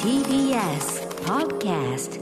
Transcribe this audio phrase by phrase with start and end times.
[0.00, 2.18] TBS Podcast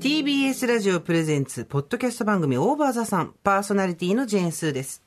[0.00, 5.00] TBS ラジオプレゼンツ、ポッドキャスト番組オーバーザさん、パーソナリティのジェーンスーです。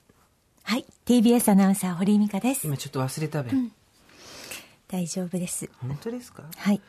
[0.63, 0.85] はい。
[1.05, 2.65] TBS アナウンサー、堀井美香です。
[2.65, 3.51] 今ちょっと忘れたべ。
[4.87, 5.69] 大丈夫です。
[5.81, 6.43] 本当ですか？
[6.55, 6.79] はい。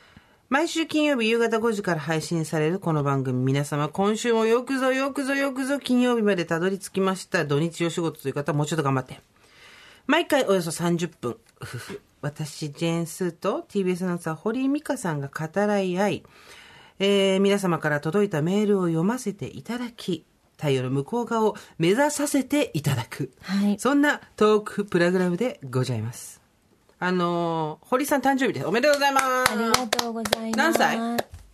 [0.51, 7.45] 毎週金曜日夕方5時から配信されるこの番組、皆様今週もよくぞよくぞよくぞ金曜日までたどり着きました。
[7.45, 9.21] 土日お仕事という方はもうちょっと頑張って。
[10.07, 11.37] 毎回およそ30分。
[12.31, 16.23] 私、ジェーンスーと TBS アナウンサー堀井美香さんが語らい合い、
[16.99, 20.25] えー皆様から届いたメールを読ませていただき、
[20.57, 23.31] 太陽の向こう側を目指させていただく。
[23.43, 26.41] はいそんなトークプログラムでございます。
[26.99, 28.67] あのー堀井さん誕生日です。
[28.67, 29.53] おめでとうございます。
[29.53, 30.59] ありがとうございます。
[30.59, 30.99] 何歳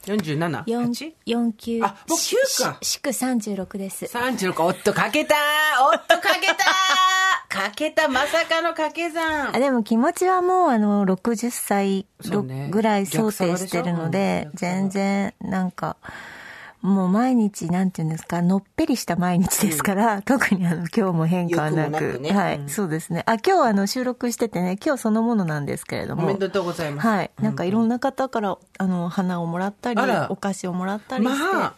[0.06, 0.62] ?47?
[0.66, 1.12] 四 8?
[1.26, 1.80] 四級。
[1.82, 4.06] あもう9かし祝36です。
[4.06, 5.34] 36おっとかけた
[5.92, 6.54] おっとかけた
[7.52, 12.06] かけたまさかの掛け算あでも気持ちはもうあの60歳
[12.70, 15.98] ぐらい想定してるので、全然なんか、
[16.80, 21.90] もう毎日、なんていうんですか、のっぺりした毎日ですから、特にあの、今日も変化はなく。
[21.90, 23.22] なくねはい、うんそうですね。
[23.26, 26.24] あ、今日あの、収録しててね、今日そのものなんですけれども。
[26.24, 27.30] おめでとうございますはい。
[27.40, 31.38] なんかいろんな方から、あの、花をもらったりお菓子をもらったりして。
[31.38, 31.74] まあ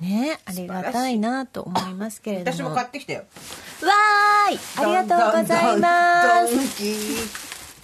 [0.00, 2.56] ねありがたいなと思いますけれども。
[2.56, 3.20] 私も買ってきたよ。
[3.20, 6.54] わーいありがとうございます。
[6.54, 6.96] ドンキ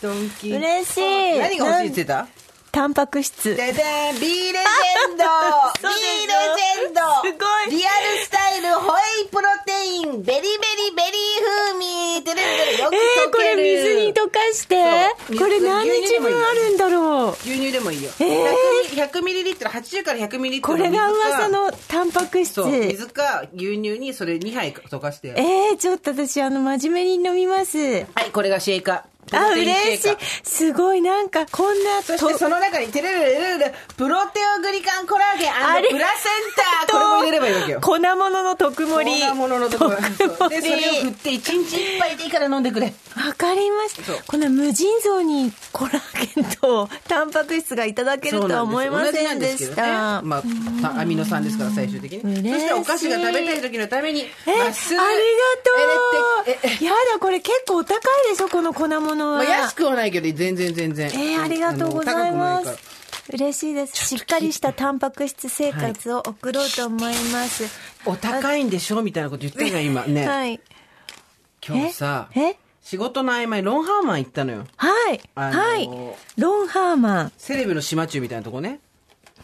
[0.02, 1.38] ドンキ嬉しい。
[1.38, 2.26] 何が欲しいって言ってた？
[2.76, 3.56] タンパク質。
[3.56, 5.24] ででん B レジェンド。
[5.80, 7.00] B レジェンド。
[7.24, 7.74] すごい。
[7.74, 11.40] リアルスタイルホエイプロテインベリベリベリー
[11.72, 12.22] 風味。
[12.22, 14.76] てれれれよくえー、これ水に溶かして。
[15.38, 17.32] これ何日分あるんだろう。
[17.32, 19.10] 牛乳でもいいよ、えー。
[19.10, 21.30] 100ミリリットル80から100ミリリットこれルの水か。
[21.30, 22.62] が噂のタンパク質。
[22.62, 25.28] 水か牛乳にそれ2杯溶かして。
[25.28, 27.78] えー、ちょっと私あの真面目に飲みます。
[27.78, 28.92] はいこれがシェイカ。
[28.92, 30.16] ープあ嬉しい。
[30.44, 35.52] すごいなんかこんなそしてその中にテレレレレレプロテオグリカンコラーゲン
[35.90, 36.85] プラセンタ
[37.36, 39.20] ればいいわけよ粉物の特盛り。
[39.22, 42.86] 粉物のところ特でそれを振って1日1杯でいいから飲んでくれ。
[42.86, 44.22] わかりました。
[44.24, 49.82] この無尽蔵にコラーゲンとタンパク質がいただけるとは思いませんでした、同じなんですけどね。
[50.22, 50.42] まあ
[50.82, 52.52] たアミノ酸ですから最終的に。
[52.52, 54.70] そしてお菓子が食べたい時のためにえ、ありがと
[56.80, 56.84] う。
[56.84, 59.38] やだ、これ結構お高いでしょ、この粉物は。
[59.38, 61.06] まあ、安くはないけど全然全然。
[61.08, 62.96] えー、ありがとうございます。
[63.32, 63.96] 嬉しいです。
[64.06, 67.64] しっかりしたタンパク質生活を送ろうと思います。
[67.64, 70.60] らお高いんでしょみたいなこと言ってたじゃん今ね、はい。
[71.66, 72.40] 今日さえ？
[72.40, 72.56] え？
[72.82, 75.20] 仕事の合間にロンハーマン行ったのよはい。
[75.34, 75.88] あのーはい。
[76.36, 77.32] ロンハーマン。
[77.36, 78.78] セレブの島中みたいなとこね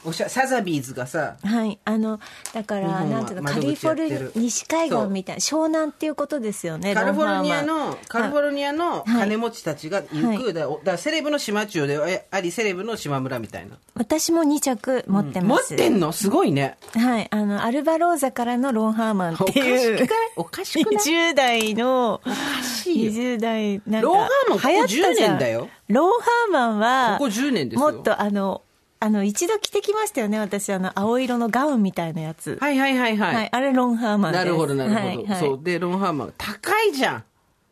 [0.05, 1.79] おしゃサザビーズがさはい。
[1.85, 2.19] あの、
[2.53, 10.55] だから、なんていうの、カ窓リフォルニア、西海岸みたいな、湘南っていうことですよね、カリフォルニアのカリフォルニアの金持ちたちが行く、はい。
[10.55, 13.77] だだセレブの島中でありセレブの島村みたいな。
[13.95, 15.75] 私も2着持って持ます。
[15.75, 16.13] ってんの？
[16.13, 16.77] すごいね。
[16.95, 17.29] はい。
[17.31, 20.09] あの、アルバローザからのロンハーマンっていう。
[20.37, 22.21] おかしくない？20代の、
[22.63, 23.13] しいよ。
[23.13, 25.13] 20代、なんか、ロンハーマンここ流行ったじゃん。
[25.13, 25.69] 10年だよ。
[25.89, 27.93] ロンハーマンは、ここ10年ですよ。
[27.93, 28.63] もっとあの、
[29.03, 32.57] あの、一度着てきましたよね、私、あの、青色のガウンみたいなやつ。
[32.61, 33.49] はいはいはいはい、はい。
[33.51, 34.39] あれ、ロンハーマンで。
[34.39, 34.45] す。
[34.45, 35.41] なるほどなるほど、はいはい。
[35.41, 35.61] そう。
[35.61, 37.25] でロンハーマン高いじゃん。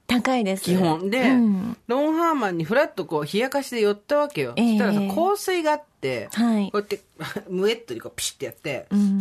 [0.08, 0.64] 高いです。
[0.64, 1.76] 基本で、うん。
[1.86, 4.66] ロンハーマンにフラッとこう冷やかしで寄ったわけよ、ええ。
[4.66, 6.64] そしたらさ香水があって、はい。
[6.64, 7.00] こうやって
[7.48, 9.20] ムエットにこうピシッてやって、うん。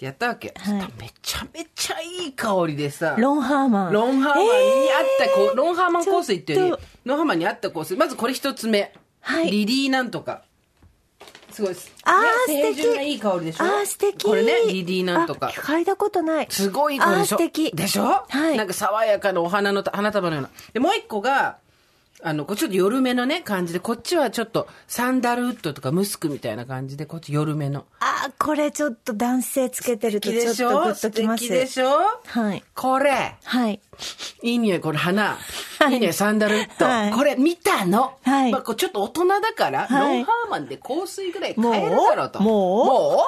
[0.00, 0.88] やったわけ、はい。
[0.98, 3.92] めちゃめちゃいい香りでさロンハーマン。
[3.92, 7.94] ロンハーマンにあったこう、ロンハーマン香水っていうよりロンハーマンにあった香水。
[7.98, 9.50] まずこれ一つ目、はい。
[9.50, 10.44] リリーなんとか
[11.56, 13.64] すごいですあーね、素敵いい香りでしょ？
[13.64, 14.24] あー、素敵。
[14.26, 16.46] これねリリーなんとかあ嗅いだことない。
[16.50, 17.36] すごいいりでしょ？
[17.36, 17.72] 素敵。
[17.72, 18.26] でしょ？
[18.28, 18.58] はい。
[18.58, 20.50] なんか爽やかなお花の花束のような。
[20.74, 21.56] で、もう一個が、
[22.22, 27.86] あの、こっちちょっと夜めのね、感じで、こっちはちょっとサンダルウッドとかムスクみたいな感じで、こっち夜めの。
[28.00, 31.44] あー、これちょっと男性つけてるとちょっとグッときます。
[31.44, 31.90] 素敵でしょ？
[32.26, 32.62] はい。
[32.74, 33.80] これ、はい。
[34.42, 35.38] いい匂い、これ花。
[35.86, 36.00] はいいい。
[36.00, 36.84] 匂い、サンダルウッド。
[36.86, 37.10] はい。
[37.12, 38.14] これ見たの。
[38.22, 38.52] はい。
[38.52, 40.18] まあ、こうちょっと大人だから、はい。
[40.18, 42.40] ロンハーマンで香水ぐらい買えるだろうと。
[42.42, 42.86] もう？
[42.86, 43.22] も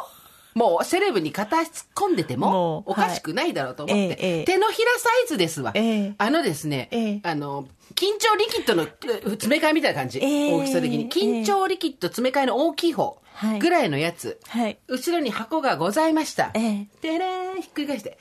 [0.55, 0.59] う？
[0.59, 0.85] もう？
[0.85, 2.91] セレブに片足突っ込んでてももう？
[2.93, 4.45] おかしくないだろうと思って、はいええええ。
[4.45, 6.15] 手のひらサイズですわ、ええ。
[6.19, 7.21] あのですね、ええ。
[7.23, 8.89] あの緊張リキッドのえ
[9.31, 10.53] 詰め替えみたいな感じ、ええ。
[10.55, 11.09] 大きさ的に。
[11.09, 13.59] 緊張リキッド詰め替えの大きい方はい。
[13.61, 14.79] ぐらいのやつ、はい。
[14.89, 16.51] 後ろに箱がございました。
[16.55, 16.87] ええ。
[17.03, 18.19] でれーん、ひっくり返して、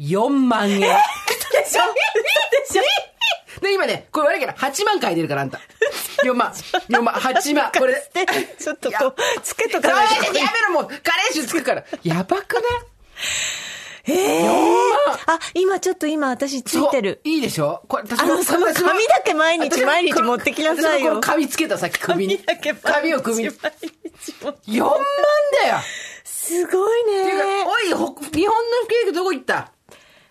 [0.00, 0.80] 4万円。
[0.80, 0.90] でしょ？
[1.62, 2.82] でしょ？
[3.60, 5.60] で、今ね、これ悪いけど、8万書いてるから、あんた。
[6.24, 6.50] 4万。
[6.88, 7.72] 4万、8万。
[7.78, 7.94] これ。
[8.14, 8.26] で、
[8.58, 10.24] ちょっとこう、つけとかないいと。
[10.26, 10.86] やめろ、もう。
[10.86, 11.84] カレー臭つくから。
[12.02, 12.62] やばくない？
[14.10, 14.48] ええ
[15.26, 17.20] あ、今ちょっと今私ついてる。
[17.24, 17.82] いいでしょ？
[17.88, 21.20] これ、私あの、その髪だけ毎日毎日持ってきなさいよ。
[21.20, 22.38] 髪つけたさっき首に。
[22.38, 23.50] 髪だけ毎日髪を首に。
[23.50, 24.90] 4毎日持って万
[25.62, 25.76] だよ
[26.24, 27.64] すごいね。
[27.66, 29.72] おい、ほ日本のケーキどこ行った？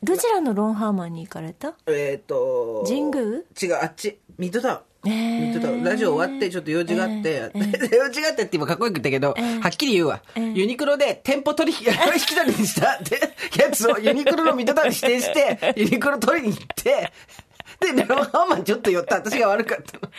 [0.03, 1.73] どちらのロンハーマンに行かれた？
[1.87, 3.21] えっ、と神宮？
[3.61, 4.19] 違う、あっち。
[4.37, 5.09] ミッドタウン。
[5.09, 5.83] えーミッドタウン。
[5.83, 7.51] ラジオ終わって、ちょっと用事があって、
[7.95, 9.29] 用事があってって今かっこよく言ったけど、
[9.61, 10.21] はっきり言うわ。
[10.35, 11.85] ユニクロで店舗取引、引
[12.19, 13.19] き取りにしたって
[13.59, 17.11] やつをユニクロのミッドタウンに指定して、 ユニクロ取りに行って、
[17.79, 19.15] で、ロンハーマンちょっと寄った。
[19.15, 20.11] 私が悪かったの。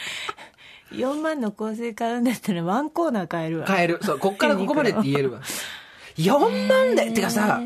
[0.92, 3.66] 4万の香水買うんだったらワンコーナー買えるわ。
[3.66, 3.98] 買える。
[4.02, 5.40] そう、こっからここまでって言えるわ。
[6.16, 7.12] 4万だよ。
[7.12, 7.60] てかさ、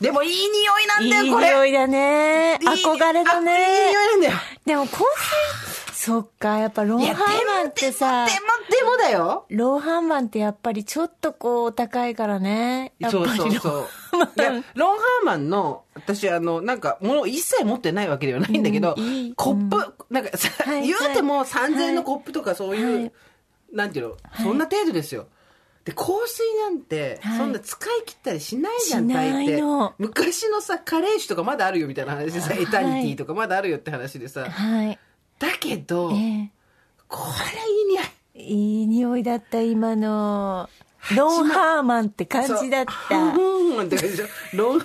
[0.00, 0.46] でもいい匂
[0.80, 1.46] いなんだよ、いいこれ。
[1.48, 2.58] 匂いだね。
[2.60, 3.90] いい憧れだあいいね。
[3.90, 4.32] 匂いなんだよ。
[4.64, 8.38] でも香水、そっか、やっぱロンハーマンってさ、でも、
[8.70, 9.44] でもだよ。
[9.50, 12.94] ロンハーマンってやっぱりちょっとこう高いからね。
[13.10, 13.86] そうりそうそう。
[14.38, 23.12] いや、ロンハーマンの、私、あの、なんか、もの一切持ってないわけではないんだけど、うんいいコップ、なんかさ、はい言うてもはい3000円のコップとかそういう、はい
[23.72, 25.26] なんていうの、そんな程度ですよ。
[25.84, 34.98] で、香水なんて、はいそんな使い切ったりしないじゃん、しない大抵の昔のさ、カレー酒とかまだあるよみたいな話でさ、はいエタニティとかまだあるよって話でさ、はい。
[35.38, 36.50] だけど、え
[37.08, 37.18] こ
[37.54, 38.04] れいい匂い。
[38.34, 40.68] えいい匂いだった、今の。
[41.16, 43.34] ロンハーマンって感じだった。
[43.34, 43.42] そ
[43.72, 44.26] ううんって感じでしょ。
[44.56, 44.80] ロン、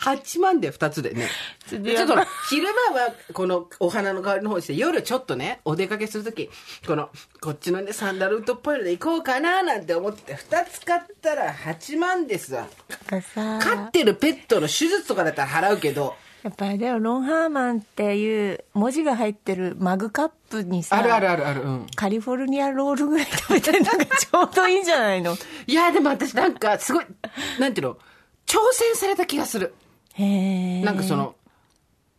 [0.00, 1.28] 8万で2つでね。
[1.70, 2.14] でちょっと
[2.50, 6.50] 昼間はこのお花の香りの方にして、夜ちょっとね、お出かけするとき、
[6.86, 7.10] この、
[7.40, 12.66] こっちのね、サンダルウッドっぽいので行こうかななんて思って、2つ買ったら8万ですわ。
[13.08, 21.86] 飼ってるペットの手術とかだったら払うけど、やっぱりでもロンハーマンっていう文字が入ってるマグカップにさ、あるあるあるある、うん。
[21.96, 25.38] カリフォルニアロールぐらい食べてるのがちょうどいいんじゃないの？
[25.66, 27.06] いや、でも私なんかすごい、
[27.58, 27.94] なんていうの、
[28.46, 29.74] 挑戦された気がする。
[30.84, 31.34] なんかその、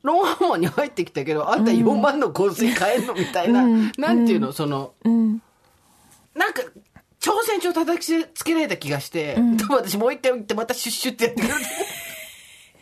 [0.03, 3.63] ロンハーマンに入ってきたけど、あんた4万の香水買えんのみたいな、
[3.97, 5.41] なんていうの、その、うん。
[6.35, 6.61] なんか、
[7.19, 11.53] 挑戦状叩きつけられた気がして、でも私もう一回行ってまたシュッシュってやってくる。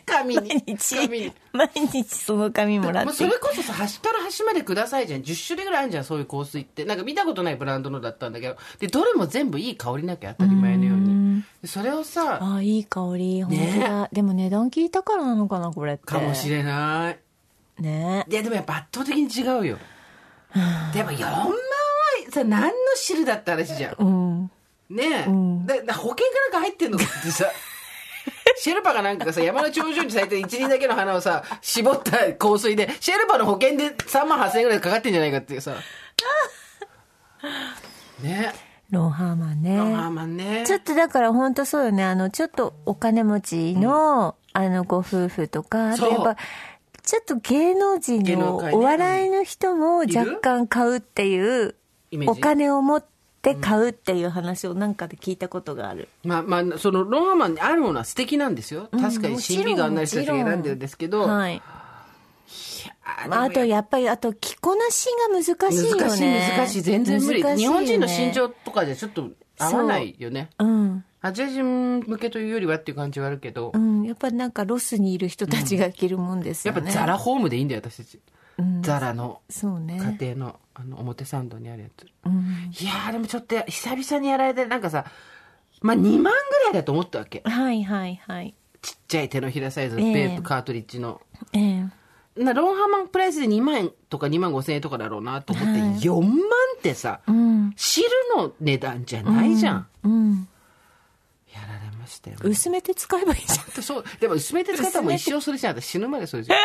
[0.04, 0.48] 紙に。
[0.48, 5.22] 毎日紙に。、毎日その紙もらってそれこそさ、端から端までくださいじゃん。
[5.22, 6.84] 10種類ぐらいあるじゃん、そういう香水って。
[6.84, 8.56] なんか見たことないブランドのだったんだけど。
[8.78, 11.42] で、どれも全部いい香りなきゃ当たり前のように。
[11.62, 13.42] でそれをさ、ああ、いい香り。
[13.42, 14.08] 本当だ。
[14.12, 16.04] でも値段聞いたからなのかな、これって。
[16.04, 17.82] かもしれない。
[17.82, 19.78] ねいや、でもやっぱ圧倒的に違うよ。
[20.92, 21.52] でも4万は
[22.30, 23.94] さ、何の汁だって話じゃん。
[23.98, 24.50] うん。
[24.90, 25.08] ねえ、
[25.66, 27.46] でで保険かなんか入ってんのかってさ
[28.56, 35.74] シェルパがなんかさ山の頂上に咲いてる一輪だけの花をさ絞った香水でシェルパの保険で3万8000円ぐらいかかってんじゃないかっていうさ。
[38.22, 38.52] ね。
[38.90, 39.76] ロンハーマンね。
[39.76, 40.64] ロンハーマンね。
[40.66, 42.04] ちょっとだから本当そうよね。
[42.04, 46.36] あの、ちょっとお金持ちの、あの、ご夫婦とか、あとやっぱ、
[47.02, 51.74] ちょっと芸能人のお笑いの人も若干買うっていう
[52.26, 53.13] お金を持って
[53.54, 56.08] 買うっていう話をなんかで聞いたことがある。
[56.24, 58.88] まあまあそのローマンにあるものは素敵なんですよ。
[58.92, 61.60] 確かに審美眼のある人たちが選んでるんですけど、はい。
[63.04, 66.02] あとやっぱり、あと着こなしが難しいよね。
[66.02, 66.24] 難しい
[66.56, 66.82] 難しい。
[66.82, 67.56] 全然無理、ね。
[67.56, 70.50] 日本人の身長とかじゃちょっと合わないよね。
[70.58, 70.64] う。
[70.64, 71.04] ん。
[71.20, 74.04] アジア人向けというよりはっていう感じはあるけど、うん。
[74.04, 76.80] やっぱなんかロスにいる人たちが着るもんですよね。
[76.80, 78.20] やっぱザラホームでいいんだよ私たち、うん
[78.80, 79.40] ザラの。
[79.50, 82.72] 家庭のあの表参道にあるやつ、うん。
[82.72, 85.04] いやーでもちょっと久々にやられてなんかさ
[85.80, 86.30] まあ2万ぐ
[86.64, 87.42] らいだと思ったわけ。
[87.44, 88.54] はいはいはい。
[88.82, 90.14] ちっちゃい手のひらサイズのええ。
[90.14, 91.20] ベープカートリッジの、
[91.52, 91.58] え
[92.36, 92.42] え。
[92.42, 95.98] なロンハーマンプライスで2万円とか2万5千円とかだろうなと思って、はい。
[96.00, 96.32] 4万
[96.78, 97.72] ってさ、うん。
[97.76, 100.48] 汁の値段じゃないじゃん、うん。
[101.54, 102.38] やられましたよ。
[102.42, 103.72] 薄めて使えばいいじほん。
[103.72, 105.80] とそうでも薄めて使ったらもう一生それじゃん。
[105.80, 106.58] 私死ぬまでそれじゃん。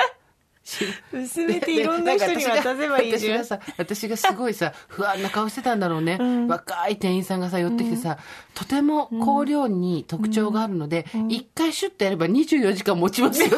[1.14, 3.40] 薄めていろんな人に渡せばいいじゃん。
[3.44, 8.18] 私がさ私がすごいさ不安な顔してたんだろうね、若い店員さんがさ寄ってきてさ、
[8.54, 13.58] とても香料に特徴があるので、一回シュッとやれば24時間持ちますよって。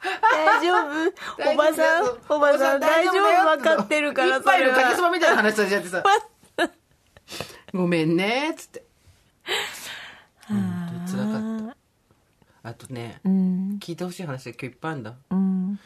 [0.00, 0.72] 大丈
[1.38, 1.52] 夫？
[1.52, 3.56] おばさん、おばさん、大丈夫？
[3.56, 5.10] 分かってるから、いっぱいのかけそばは。
[5.10, 6.02] みたいな話されちゃってさ。
[7.72, 8.84] ごめんねっつって
[12.62, 13.78] あとね、うん。
[13.80, 15.80] 聞いてほしい話が今日いっぱいあるんだうん。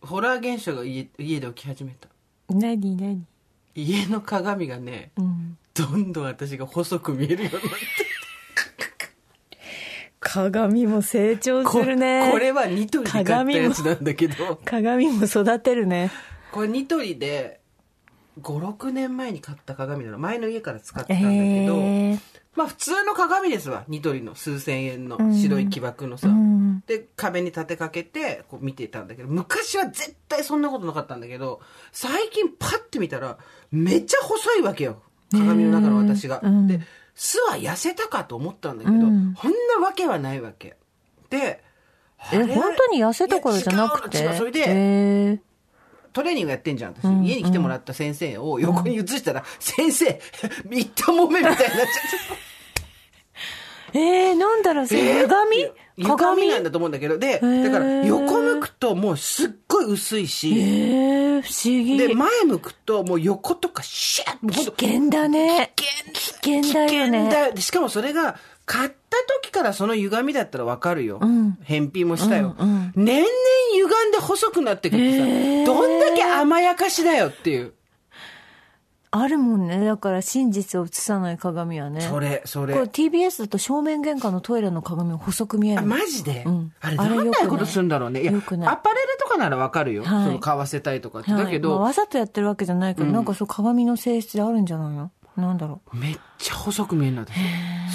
[0.00, 2.08] ホラー現象が家家で起き始めた
[2.50, 3.24] 何何？
[3.74, 5.56] 家の鏡がねうん。
[5.74, 7.66] どんどん私が細く見えるようになって
[10.20, 12.30] 鏡も成長こするね。
[12.30, 16.10] これはニトリで買ったやつなんだけど 鏡も育てるね。
[16.52, 17.60] これニトリで
[18.40, 22.20] 56年前に買った鏡なの前の家から使ってたんだけど、えー
[22.54, 23.84] まあ普通の鏡ですわ。
[23.88, 26.82] ニトリの数千円の白い木枠のさ、うん。
[26.86, 31.60] で壁に立てかけてこう見てたんだけど昔は絶対そんなことなかったんだけど
[31.92, 33.38] 最近パッて見たら
[33.70, 35.02] めっちゃ細いわけよ。
[35.30, 36.66] 鏡の中の私が、うん。
[36.66, 36.80] で
[37.14, 39.34] 巣は痩せたかと思ったんだけど、うん。
[39.34, 40.76] こんなわけはないわけ。
[41.30, 41.62] で
[42.18, 44.18] あえ、れ本当に痩せたからじゃなくて？
[44.18, 44.38] 違うの違う。
[44.38, 45.40] それで、え
[46.12, 47.04] トレーニングやってんじゃん、私。
[47.04, 50.20] うん家に来てもらった先生を横に移したら、先生、
[50.64, 51.86] みったもめみたいになっちゃっ
[53.92, 53.98] て。
[53.98, 55.66] ー、 えー、なんだろう、それ、鏡
[56.00, 61.98] 鏡鏡なんだと思うんだけど、で、ーだから横向くともうすっごい薄いえし、ー、不思議。
[61.98, 65.72] で、前向くともう横とかシャッ危険だね。
[65.76, 67.24] 危危険だよね。
[67.24, 69.01] 険だよでしかもそれが、買った
[69.42, 71.18] 時からその歪みだったらわかるよ。
[71.18, 72.54] ん返品もしたよ。
[72.58, 73.28] うんうん年々
[73.74, 77.72] 歪んで細くなってくってさ、どんだけ甘やかしだよっていう。
[79.14, 79.84] あるもんね。
[79.84, 82.00] だから真実を映さない鏡はね。
[82.00, 82.80] それ、そこれれ。
[82.82, 85.82] TBS だと正面玄関のトイレの鏡も細く見える。
[85.82, 88.22] マジで、うんあれ、あれなんよくなことするんだろうね。
[88.22, 90.02] いや、よくないアパレルとかならわかるよ。
[90.02, 91.30] はいその、買わせたいとかって。
[91.30, 95.10] はいだけど、まあわざとやってるわけじゃないけど、なんかそう鏡の性質であるんじゃないの？
[95.36, 95.96] なんだろう。
[95.96, 97.34] めっちゃ細く見えるんだ私。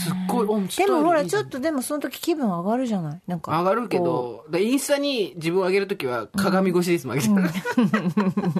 [0.04, 1.50] すっごい、おでもほら、ちょっと。
[1.52, 3.22] とでもその時気分上がるじゃない？
[3.28, 3.58] なんか。
[3.60, 7.50] 上がるけど、でインスタに自分を上げるときは鏡越しですもん、上げてる。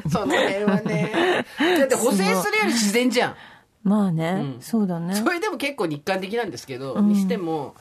[0.10, 1.12] その辺はね。
[1.80, 3.36] だって補正するより自然じゃん。
[3.84, 5.16] まあね、うんそうだね。
[5.16, 7.76] それでも結構日韓的なんですけど、にしても、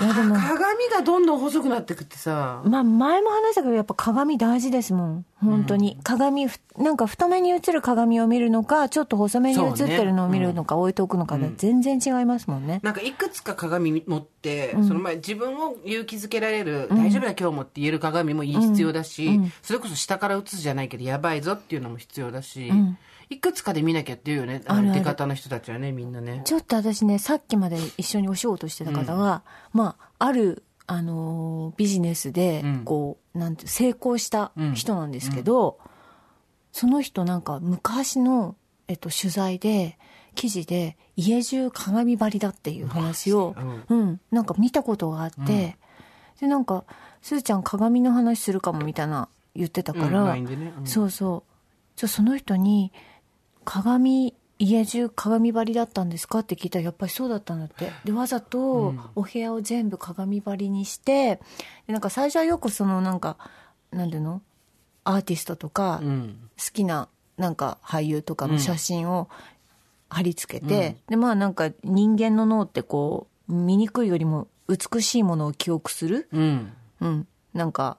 [0.00, 0.34] いやでも。
[0.34, 5.24] 鏡がどんどん細くなってくってさ、まあ前も話したけどやっぱ鏡大事ですもん。
[5.40, 5.98] 本当に。
[6.02, 12.80] 鏡、ふなんか太めに映る鏡を見るのか、ちょっと細めに映ってるのを見るのか、置いておくのかで全然違いますもんね。
[12.82, 22.72] なんかいくつか鏡持って、その前自分を勇気づけられる、大丈夫だ今日もって言える鏡も必要だし、それこそ下から映すじゃないけどやばいぞっていうのも必要だし、
[23.30, 24.62] いくつかで見なきゃっていうよね。
[24.66, 26.42] あの出方の人たちはねみんなね。
[26.44, 35.78] ちょっと私ね、さっきまで一緒にお仕事してた方が、まあ、ある、あのービジネスでうん、こう、なんて、成功した人なんですけど、
[36.72, 38.56] その人なんか昔の、
[38.88, 39.98] えっと、取材で、
[40.34, 43.54] 記事で、家中鏡張りだっていう話を、
[43.88, 45.76] うん、なんか見たことがあって、
[46.40, 46.84] で、なんか、
[47.22, 50.72] すーちゃん鏡の話するかもみたいな言ってたから、ね。
[50.78, 50.86] うん。
[50.86, 51.50] そうそう。
[51.96, 52.92] じゃあその人に、
[53.64, 56.40] 鏡、家中鏡張りだったんですか？
[56.40, 57.90] って聞いたらやっぱりそうだったんだって。
[58.04, 61.40] で、わざとお部屋を全部鏡張りにして、
[61.86, 63.36] でなんか最初はよくそのなんか、
[63.90, 64.42] なんていうの？
[65.02, 66.38] アーティストとか、うん。
[66.56, 69.28] 好きななんか俳優とかの写真を
[70.08, 76.72] 貼り付けて、でまあなんか人間の脳ってこう醜いよりも美しいものを記憶する、うん。
[77.00, 77.98] うん、なんか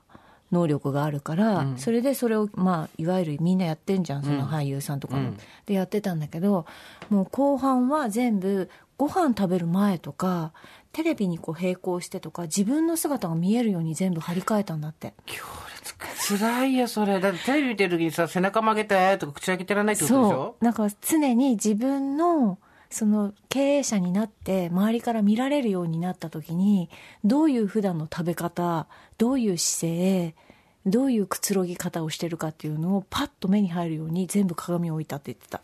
[0.52, 5.38] 能力があるから、それでそれをまあいわゆるみんなやってんじゃんその俳優さんとかも、うん。
[5.66, 6.66] でやってたんだけど
[7.10, 10.54] もう後半は全部ご飯食べる前とか
[10.94, 15.14] テレビにこう並行してとか自分の姿が見えるように全部張り替えたんだって。
[15.26, 15.76] 強烈。
[16.28, 17.20] 辛いよそれ。
[17.20, 20.64] だってテレビ見てる時にさ背中曲げてとか口開けてらんないってことでしそょう。
[20.64, 22.58] なんか常に自分の
[22.90, 26.90] その経営者になって周りから見られるようになった時に
[27.24, 28.88] どういう普段の食べ方
[29.18, 30.36] どういう姿勢
[30.86, 35.62] どういうくつろぎ方をしてるかっていうのをパッと目に入るように全部鏡を置いたって言ってた。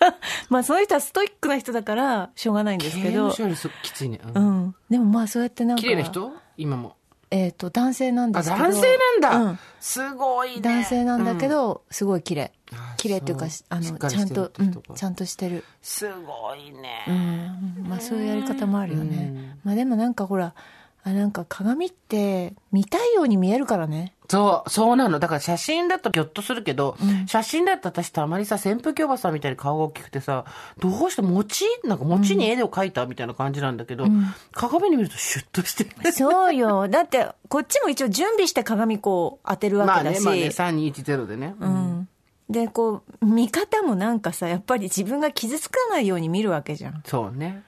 [0.48, 4.60] まあその人はストイックな人だからしょうがないんですけ刑ど務所よりそきついね、ううん。
[4.68, 6.32] んでもまあそうやってなんか綺麗な人？
[6.56, 6.96] 今も。
[7.30, 8.62] えっ、と男性なんであすけど。
[8.64, 9.58] 男性なんだ、うん。
[9.78, 10.60] すごいね。
[10.60, 12.52] 男性なんだけど、すごい綺麗。
[12.59, 12.59] あ
[12.96, 15.64] 綺麗っていうかあのちゃんと、うんちゃんとしてる。
[15.82, 17.86] すごいね、うん。
[17.88, 19.60] まあそういうやり方もあるよね、うん。
[19.64, 20.54] まあでもなんかほら
[21.02, 24.14] あなんか鏡って見たいように見えるからね。
[24.28, 25.18] そう、そうなの。
[25.18, 26.96] だから写真だとギョッとするけど、
[27.26, 30.44] 写真だと私たまにさ、扇風機おばさんみたいに顔が大きくてさ、
[30.78, 34.06] どうして餅なんか餅に絵を描いたみたいな感じなんだけど、
[34.52, 36.12] 鏡に見るとシュッとしてる。
[36.12, 36.86] そうよ。
[36.86, 41.54] だってこっちも一応準備して鏡こう当てるわまあね、けだし、まあね、3210でね。
[41.58, 42.08] うん
[42.50, 47.62] でこう見方もなんかさやっぱり自分が傷つかないように見るわけじゃんそうね。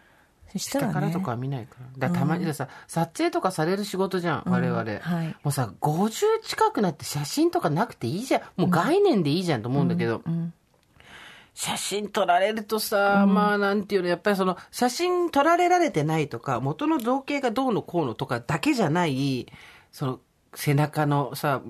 [0.52, 2.08] そしたらね下からとかは見ないから。
[2.10, 4.78] だたまにさ、撮影とかされる仕事じゃん、我々。
[4.78, 4.84] は
[5.24, 8.42] いもうさ、50近くなって写真とかなくていいじゃん。
[8.56, 10.22] もう概念でいいじゃんと思うんだけど。
[11.54, 19.46] 写真撮られるとさ、まあなんていうの、やっぱりその、写真撮られられてないとか、元の造形がどうのこうのとかだけじゃない、
[19.90, 20.20] その、
[20.54, 21.62] 背中のさ、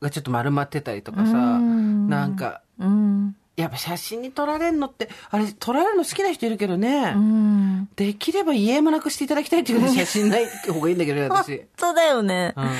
[0.00, 7.12] がちょっと丸まってたりとかさ、んなんか、うんやっぱ写真に撮られるのって、あれ、撮られるの好きな人いるけどね。
[7.14, 11.58] うんできれば家もなくしていただきたいっていう写真ない方がいいんだけどね、 私。
[11.58, 12.70] 本当だよねうん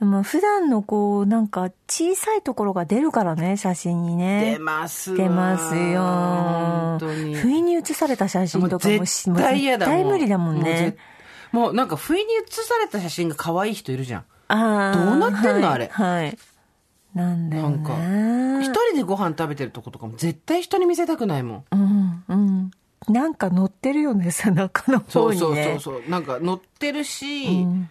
[0.00, 4.52] でも普段のこう、なんか小さいところが出るからね、写真にね。
[4.54, 6.00] 出ますわ出ますよ。
[6.02, 10.96] 本当に不意に写された写真とかももう絶対嫌だもう絶対無理だもんね。
[11.52, 14.24] もうなんか不意に写された写真が可愛い人いるじゃん。
[14.56, 15.88] どうなってんのはいあれ？
[15.88, 16.38] はい。
[17.14, 18.64] なんだよなんかね。
[18.64, 21.64] 一人でご飯食べてるとことかも絶対人に見せたくないもん。
[21.70, 22.70] うん、うん。
[23.08, 25.78] なんか乗ってるよね、背中のそうそう方にね。
[25.80, 26.10] そうそう。
[26.10, 27.90] なんか乗ってるし、うん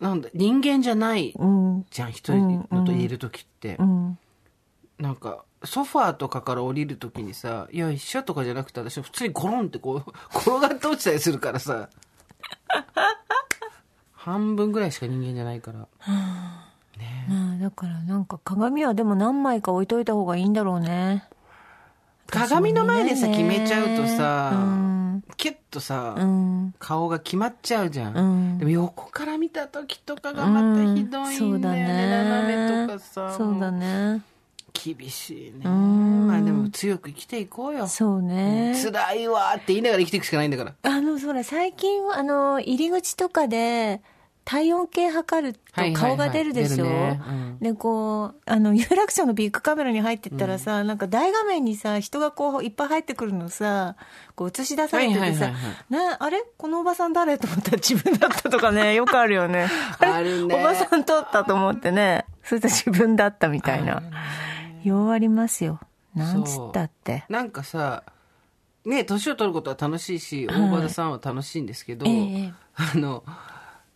[0.00, 1.86] なんだ、人間じゃないうん。
[1.90, 3.76] じゃん、一人のと言える時って。
[3.78, 4.18] うん。
[4.98, 11.90] なんか、ソファーとかから降りる時にさ、よいしょとかじゃなくて、私は普通にゴロンってこう、 転がって落ちたりするからさ。
[14.22, 15.78] 半分ぐらいしか人間じゃないから。
[15.78, 21.24] まあ、だからなんか鏡はでも何枚か置いといた方がいいんだろうね。
[22.26, 26.74] 鏡の前でさ、決めちゃうとうさん、キュッとさ、うん。
[26.78, 28.16] 顔が決まっちゃうじゃん。
[28.16, 32.24] うんでも横から見た時とかがまたひどいんだよね。
[32.24, 33.34] 斜めとかさ。
[33.36, 34.22] そうだもね。
[34.74, 35.68] う厳しいね。
[35.68, 36.26] ん。
[36.26, 37.86] まあでも強く生きていこうよ。
[37.86, 38.74] そうね。
[38.82, 40.74] 辛いわって言いながら生きていくしかないんだから。
[40.82, 44.00] あの、それ最近は、あの、入り口とかで、
[44.44, 46.00] 体温計測るはいはいはい。
[46.00, 47.20] と顔が出るでしょ、出るね。
[47.28, 47.58] うん。
[47.60, 53.94] で、こう、あの、有楽町のビッグカメラに入ってったらさ、なんか大画面にさ、人がこう、いっぱい入ってくるのさ、
[54.34, 55.58] こう映し出されててさ、はいはいはいは
[56.10, 56.42] な、あれ？
[56.56, 57.38] このおばさん誰？
[57.38, 59.68] と思ったら自分だったとかね、 よくあるよね。
[60.00, 60.54] あるね。
[60.54, 64.02] おばさん撮ったと思ってね、そしたら自分だったみたいな。
[64.84, 65.80] ようありますよ。
[66.14, 67.24] なんつったって。
[67.28, 68.02] なんかさ、
[68.84, 73.24] ね、年を取ることは楽しいし、はい大和田さんは楽しいんですけど、ええあの、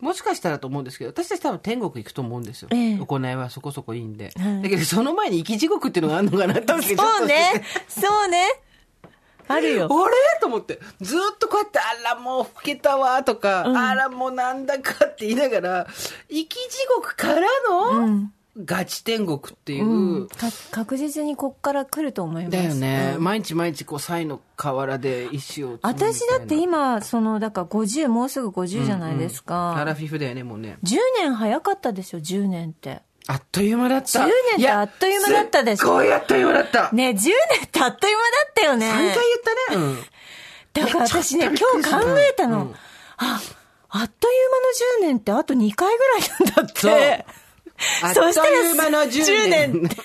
[0.01, 2.69] もしかしたらと思うんですけど、私たち多分天国行くと思うんですよ。
[2.73, 4.33] ええ行いはそこそこいいんで。
[4.37, 7.63] はいだけど、その前に生き地獄っていうのがあるのかなって そうね。
[7.89, 8.47] そうね。
[9.49, 9.89] あるよ。
[9.91, 10.15] あれ？
[10.41, 15.87] と思って、ずっとこうやって、あら、もう老けたわ、とか、あら、もうなんだかって言いながら、
[16.31, 22.57] 生き地獄からの、うんガチ天国っていう、うん、か確実にこっから来ると思います。
[22.57, 25.79] だよね、うん毎日毎日こう、才の河原で石を。
[25.83, 29.77] 私だって今、その、だから50、もうすぐ50じゃないですか。
[29.77, 30.79] アラフィフだよね、もうね。
[30.85, 33.03] 10年早かったでしょ、10年って。
[33.27, 34.21] あっという間だった。
[34.21, 36.91] 10年ってあっという間だったでしょすっごいあっという間だった。
[36.93, 37.25] ね10年
[37.67, 38.91] ってあっという間だったよね。
[38.91, 39.17] 3回言っ
[39.71, 39.83] たね。
[39.83, 39.99] うん。
[40.75, 42.59] だから私ね、今日考えたの。
[42.59, 42.75] うん
[43.17, 43.41] あ、
[43.91, 44.51] あっという
[45.01, 46.21] 間の10年ってあと2回ぐらい
[46.57, 47.27] なんだって。
[48.15, 49.73] そしたらいう間の10年。
[49.73, 49.97] 10年って、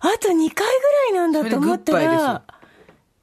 [0.00, 2.42] あと2回ぐらいなんだと思ったら、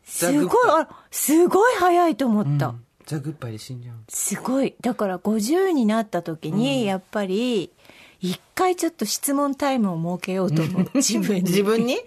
[0.06, 2.76] すごい、あすごい早いと思った。
[3.06, 3.96] ザ・グッバイで死んじゃう。
[4.10, 4.76] すごい。
[4.82, 7.72] だから50になった時に、やっぱり、
[8.20, 10.90] 一回ちょっと質問タイムを設けようと思う。
[10.96, 11.42] 自分に。
[11.44, 12.00] 自分に？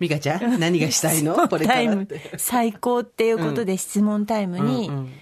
[0.00, 1.34] ミカちゃん何がしたいの？
[1.48, 2.06] これかタイム。
[2.36, 5.12] 最高っていうことで質問タイムに、うんうん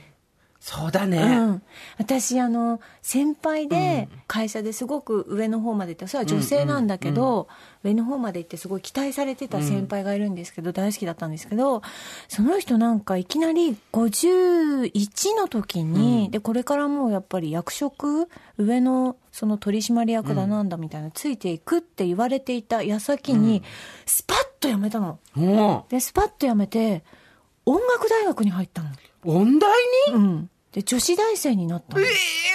[0.65, 1.21] そうだうね。
[1.45, 1.61] ん、
[1.99, 7.49] 私あの先輩で会社ですごく上の方まで行ってそれは女性なんだけど、
[7.83, 11.83] 上の方まで行ってすごい期待されてた先輩がいるんですけど、大好きだったんですけど
[12.29, 23.65] その人なんかいきなり51の時に、でこれからもうやっぱり役職上のその取締役だなんだみたいな、ついていくって言われていた矢先に、
[24.07, 25.19] スパッと辞めたの。
[25.35, 27.03] もでスパッと辞めて
[27.67, 28.91] 音楽大学に入ったの。
[29.25, 29.71] う、音大
[30.09, 30.15] に？
[30.15, 32.07] うん、で女子大生になったのえ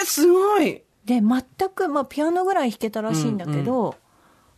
[0.02, 0.82] えすごい。
[1.06, 3.96] で全く、まあ、ピアノぐらい弾けたらしいんだけど、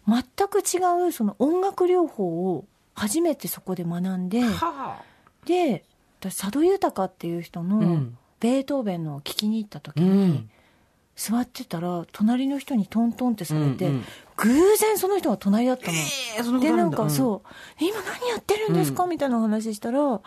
[0.08, 5.02] 全く違うその音楽療法を初めてそこで学んでは
[5.45, 5.86] で
[6.19, 10.04] 私佐渡裕っていう人のうんベートーベンのを聴きに行った時あ。
[10.04, 10.50] うに、ん。
[11.15, 14.04] 座ってたら隣の人にトントンってされて、うんうん
[14.41, 15.98] 偶然その人が隣だったの。
[15.98, 16.00] え
[16.39, 17.48] えそんなことでなんんかそう
[17.84, 20.22] 「今何やってるんですか?」みたいな話したら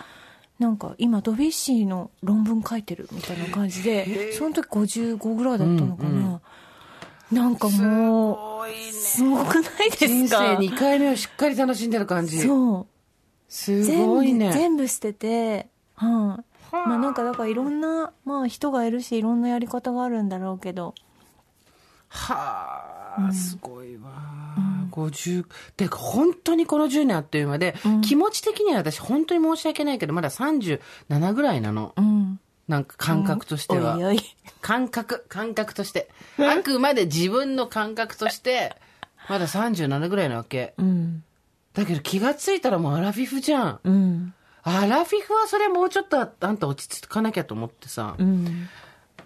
[0.58, 6.40] なんか今ドビュッシーの論文書いてるみたいな感じでその時55ぐらいだったのかな、うん
[7.32, 12.40] なんかすもうすごくないです人生か2回目をしっかり楽しんでる感じ。
[12.40, 12.86] そう。
[13.48, 14.52] すごいね。
[14.52, 16.88] 全部捨ててはい、はあ。
[16.88, 20.94] まあなんかだからいろんな、まあ、人がいるしいろんなやり方があるんだろうけど。
[22.08, 24.10] はあ、すごいわ。
[24.92, 31.92] 50で本当にこの10年あっという間で、気持ち的には私本当に申し訳ないけどまだ37ぐらいなの。
[31.96, 32.40] うん。
[32.68, 34.20] なんか感覚としては、おいおい。
[34.60, 36.08] 感覚感覚として。
[36.38, 38.76] あくまで自分の感覚として
[39.28, 40.74] まだ37ぐらいなわけ。
[40.78, 41.24] うん。
[41.74, 43.80] だけど気がついたらもうアラフィフじゃん。
[43.82, 44.34] うん。
[44.62, 48.68] アラフィフはそれもうちょっとああんた落ち着かなきゃと思ってさ、うん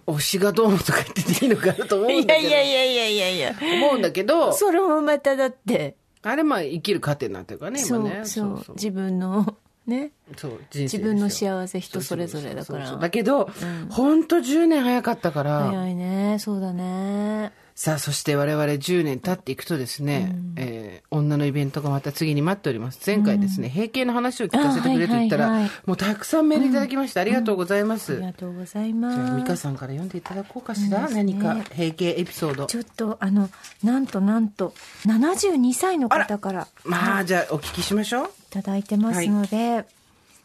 [0.07, 2.49] 推しがどうのとか言ってていいのかなと思うんいだけど。
[2.49, 3.55] やいやいやいやいやいや。
[3.85, 4.53] 思うんだけど。
[4.53, 5.95] それもまただって。
[6.23, 10.11] あれまあ生きる糧になってるからねそう今ねそう自分のね。
[10.35, 12.97] そう自分の幸せ人それぞれだから。
[12.97, 13.49] だけど、
[13.89, 16.37] ほんと10年早かったから、早いね。
[16.39, 22.99] そうだねさあ、そして我々10年経っていくとですね、えー女のイベントがまた次に待っております。
[23.05, 27.21] 前回ですね、閉経の話を聞かせてくれと言ったら、あはいはいはいもうたくさんメールいただきました。
[27.21, 28.13] ありがとうございます。
[28.13, 29.61] ありがとうございじゃあ、ま美香す。
[29.61, 31.07] さんから読んでいただこうかしら。
[31.07, 32.65] ね何か閉経エピソード。
[32.65, 33.49] ちょっとあの
[33.83, 34.73] なんとなんと
[35.05, 38.25] 72歳の方からまあ、じゃあ、お聞きしましょう。
[38.25, 39.85] いただいてますので、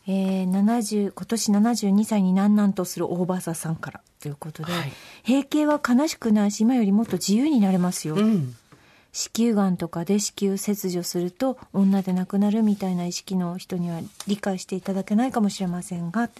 [0.07, 4.01] えー、70今年72歳になんなんとする大場さんから。
[4.21, 4.93] ということで、はい。
[5.27, 8.55] 閉経は悲しくないし今よりもっと自由になれますよ、うん。
[9.13, 16.31] 子宮がんとかで子宮切除すると女で亡くなるみたいな意識の人には理解していただけないかもしれませんが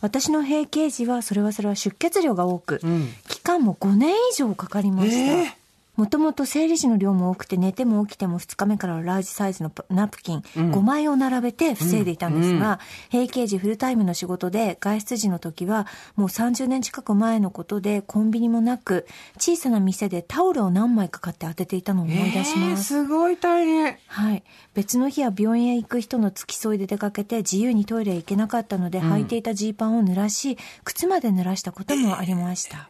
[0.00, 3.08] 私の閉経時はそれはそれは出血量が多く、ん。
[3.28, 5.63] 期間も5年以上かかりました、ええ
[5.96, 12.80] もともと生理時の量も多くて寝ても起きても2日目からはラージサイズのナプキン5枚を並べて防いでいたんですが、
[13.12, 19.06] 閉経時フルタイムの仕事で外出時の時はもう30年近く前のことでコンビニもなく
[19.38, 22.84] 小さな店でタオルを何枚か買って当てていたのを思い出しえーます。
[22.84, 23.96] すごい大変。
[24.06, 24.42] はい。
[24.74, 32.88] 別の日は病院へ行く人の付き添いで出かけて自由にトイレへ行けなかったので、履いていたジーパンを濡らし、靴まで濡らしたこともありました。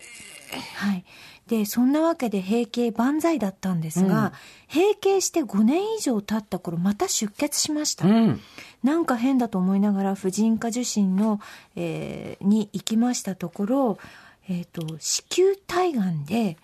[0.60, 1.04] はい。
[1.46, 4.32] で、そんなわけで閉経万歳だったんですが、
[4.72, 8.06] 閉経して5年以上経った頃、また出血しました。
[8.06, 8.40] うん。
[8.82, 11.40] なんか変だと思いながら婦人科受診の、
[11.76, 13.98] えーに行きましたところ、
[14.48, 16.56] えっ、と、子宮体がんで、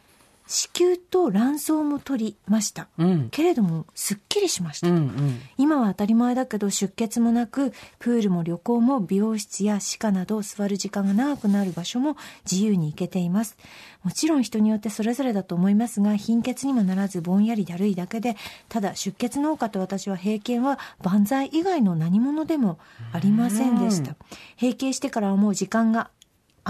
[0.51, 2.89] 子宮と卵巣も取りました。
[2.99, 3.29] うん。
[3.31, 4.89] けれども、すっきりしました。
[4.89, 4.97] うん。
[4.97, 5.41] うん。
[5.57, 12.17] 今は当たり前だけど出血もなくプールも旅行も美容室や歯科など座る時間が長くなる場所も
[12.51, 13.57] 自由に行けています
[14.03, 18.37] もちろん人によってそれぞれだと思いますが貧血にもならずぼんやりだるいだけで
[18.69, 22.79] ただ出血農家と私は閉経は万歳以外の何者でも
[23.13, 24.17] ありませんでした
[24.61, 26.11] 閉経してからはもう時間が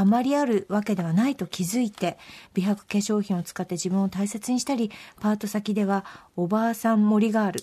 [0.01, 2.17] あまりあるわけではないと気づいて
[2.55, 6.07] 美白化粧品を使って自分を大切にしたりパート先では
[6.41, 7.61] おばあさん森ガール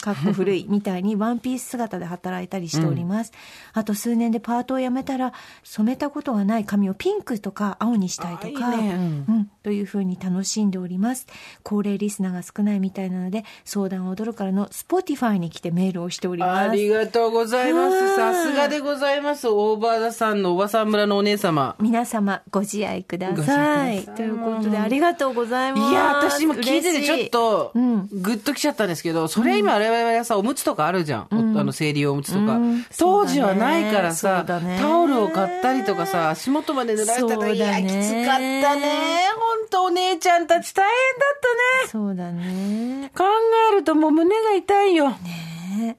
[0.00, 3.32] かっこ古いみたいにワンピース姿で働いたりしております、
[3.72, 8.94] あと数年でパートを辞めたら染めたことがない髪をピンクとか青にしたいとかあいいね。
[8.94, 9.00] うん。
[9.00, 11.26] うん、というふうに楽しんでおります。
[11.62, 16.70] 高齢リスナーが少ないみたいなので相談を踊るからの Spotify に来てメールをしております。
[16.70, 18.04] ありがとうございまうす。
[18.04, 19.48] んさすがでございます。
[19.48, 21.76] 大場田さんのおばさん村のお姉様。
[21.80, 24.02] 皆様ご自愛くだごさい。
[24.02, 25.90] ということでありがとうございます。
[25.90, 31.28] いや、私も聞いててちょっとうん、グッときちゃったんですけど、それ今我々はさ、おむつとかあるじゃん。
[31.56, 32.56] おあの、生理用おむつとか。
[32.56, 32.84] うん。
[32.98, 37.92] 当時はないからさ、タオルを買ったりとかさ、足元まで濡らしたとか、そういや、きつ
[38.24, 39.20] かったね。
[39.36, 41.88] 本当お姉ちゃんたち大変だったね。
[41.90, 43.10] そうだね。
[43.16, 43.24] 考
[43.72, 45.10] えるともう胸が痛いよ。
[45.10, 45.96] ね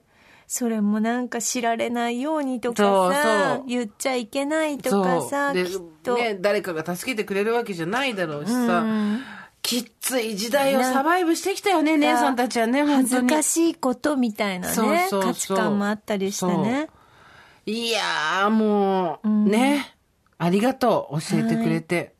[0.48, 9.20] それもなんか知られないようにとかさそう言っちゃいけないとかさできっと、ね、誰かが助けてくれるわけじゃないだろうしさ、うん
[9.68, 13.22] きっつい時代をサバイブしてきたよね、姉さんたちはね、本恥ず。
[13.24, 16.88] かしいことみたいなねそうそうそう価値観もあったりしてね
[17.66, 19.94] いやー、もう、んね。
[20.38, 21.20] ありがとう。
[21.20, 22.14] 教えてくれて。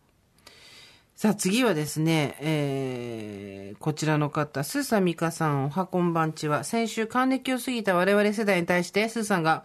[1.16, 9.64] さあ、次はですね、えー、こちらの方、スーサミカさん、おはこんばんちは、先週還暦を過ぎた我々世代に対して、スーさんが、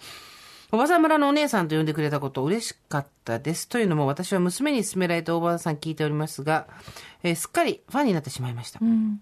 [0.74, 3.70] おばさん村のお姉さんと呼んでくれたこと嬉しかったです。
[3.70, 6.68] というのも私は娘に勧められておばあさん聞いておりますが、
[7.22, 8.80] えーすっかりファンになってしまいました。
[8.82, 9.22] うん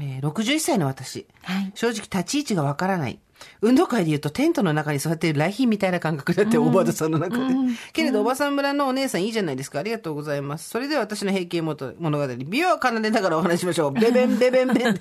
[0.00, 1.28] えー61歳の私。
[1.42, 3.20] はい正直立ち位置がわからない。
[3.60, 7.54] 運動会で言うとテントの中に座っている来賓みたいな感覚だって、おばあさんの中で。
[7.92, 9.80] けれど、おばさん村のお姉さんいいじゃないですか。
[9.80, 10.68] ありがとうございます。
[10.68, 13.92] それでは私の平景物語、美容を奏でながらお話ししましょう。
[13.98, 14.98] ベベンベベンベン。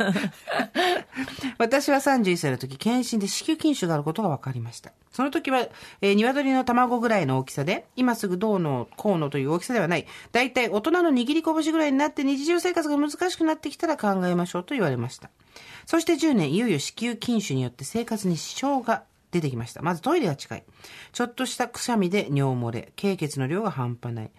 [1.58, 4.92] 私は31歳の時、検診で子宮筋腫があることが分かりました。
[5.12, 5.68] その時は、
[6.02, 10.06] えー鶏の卵ぐらいの大きさで、今すぐどうのこうのという大きさではない。
[10.32, 15.30] だいたい大人の握り拳ぐらいになって日常生活が難しくなってきたら考えましょうと言われました。
[15.88, 19.82] そして10年、いよいよ子宮筋腫によって生活に支障が出てきました。
[19.82, 20.64] まずトイレが近い。
[21.14, 22.92] ちょっとしたくしゃみで尿漏れ。
[22.98, 24.32] 経血の量が半端ない。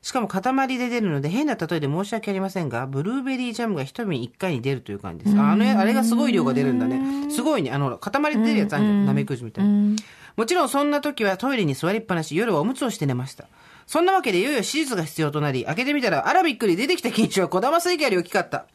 [0.00, 5.38] しかも塊で出るので変な例えで申し訳ありませんが、ブルーベリージャムが一瓶一回に出るという感じです。
[5.38, 7.30] ああの、あれがすごい量が出るんだね。
[7.30, 7.70] すごいね。
[7.70, 9.06] あの、塊で出るやつあるじゃん。
[9.06, 9.96] なめくじみたいな。
[10.36, 13.46] もちろんそんな時はトイレに座りっぱなし、夜はおむつをして寝ました。
[13.86, 18.66] そんなわけでいよいよ手術が必要となり、開けてみたら、あらびっくり出てきた筋腫は小玉水系より大きかった。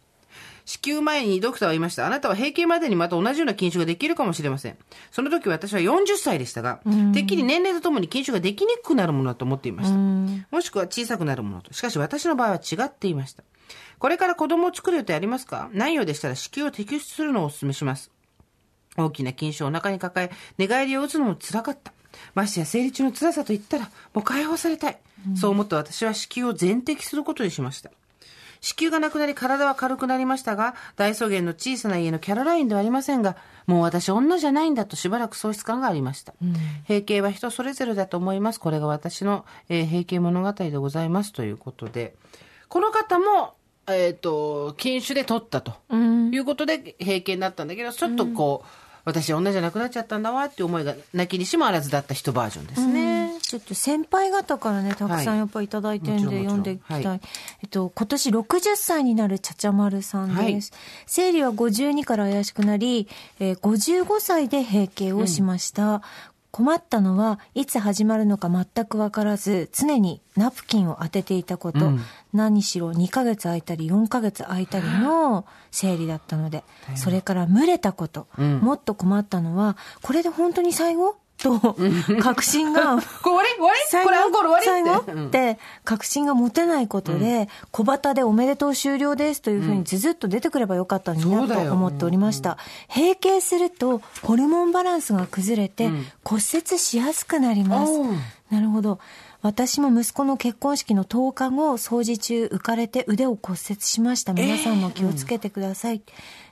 [0.69, 2.05] 子宮前にドクターは言いました。
[2.05, 4.77] あなたは閉経までにまた同じような筋腫ができるかもしれません。
[5.09, 6.79] その時私は40歳でしたが、
[7.11, 9.95] てっきり年齢とともに筋腫ができにくくなるものだと思っていました。
[9.97, 11.73] もしくは小さくなるものと。
[11.73, 13.43] しかし私の場合は違っていました。
[13.97, 15.71] これから子供を作る予定ありますか？
[15.73, 18.11] ないようでしたら子宮を摘出するのをお勧めします。
[18.95, 21.93] 大きな筋腫をお腹に抱え、寝返りを打つのも辛かった。
[22.35, 24.99] ましてや生理中の辛さと言ったら、もう解放されたい。
[25.35, 27.89] そう思った私は子宮を全摘することにしました。
[28.61, 36.33] 子宮がなくなり体は軽くなりましたが、大草原の小さな家のキャロラインではありませんが、もう私女じゃないんだとしばらく喪失感がありました。
[36.87, 38.59] 閉経は人それぞれだと思います。
[38.59, 42.15] これが私の、えー、閉経物語でございますということで、
[42.67, 43.55] この方も、
[43.87, 53.33] えっ、と、禁酒で取ったということで閉経になったんだけど、ちょっとこう、私女じゃなくなっちゃったんだわっていう思いが泣きにしもあらずだった人バージョンですね。
[53.41, 57.05] ちょっと先輩方からね、たくさんやっぱりいただいてるんで、はい読んでいきたい。
[57.05, 57.21] はい
[57.63, 60.39] えっと、今年60歳になるちゃちゃまるさんです。
[60.41, 60.61] はい
[61.07, 63.07] 生理は52から怪しくなり、
[63.39, 66.01] えー55歳で閉経をしました。
[66.51, 72.01] 困ったのはいつ始まるのか全く分からず常にナプキンを当てていたこと、うん。
[72.33, 76.63] 何しろ2ヶ月空いたり4ヶ月空いたりの生理だったので
[76.95, 78.59] それから蒸れたこと、うん。
[78.59, 81.17] もっと困ったのはこれで本当に最後？
[81.41, 81.75] と
[82.21, 83.49] 確信が これ終わり？
[83.55, 84.09] 終わり最後？
[84.09, 85.25] これアンコール終わり？
[85.27, 85.59] って。
[85.85, 92.57] 確信が持てないことで、小旗でおめでとう終了ですというふうにずずっと出てくればよかったのになと思っておりました。
[92.93, 96.05] 閉経するとホルモンバランスが崩れてうん。
[96.23, 97.91] 骨折しやすくなります。
[98.51, 98.99] なるほど。
[99.41, 104.33] 私も息子の結婚式の10日後、掃除中浮かれて腕を骨折しました。
[104.33, 106.01] 皆さんも気をつけてください。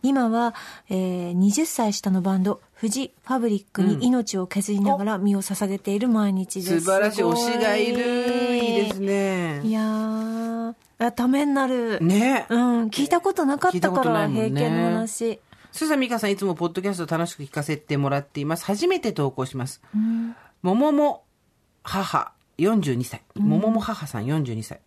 [0.04, 0.56] 今は、
[0.90, 6.82] えー20歳下のバンド、フジファブリックに命を削りながら身を捧げている毎日です。
[6.82, 8.56] 素晴らしい推しがいる。
[8.56, 9.62] いいですいね。
[9.68, 12.00] やー、あためになる。
[12.02, 15.40] ねうん、聞いたことなかったから、平家の話。
[15.72, 18.66] スーさん美香さんいつもポッドキャスト楽しく聞かせてもらっています。
[18.66, 19.82] 初めて投稿します。
[20.62, 21.24] ももも
[21.82, 23.24] 母42歳。
[23.36, 24.82] ももも母さん42歳。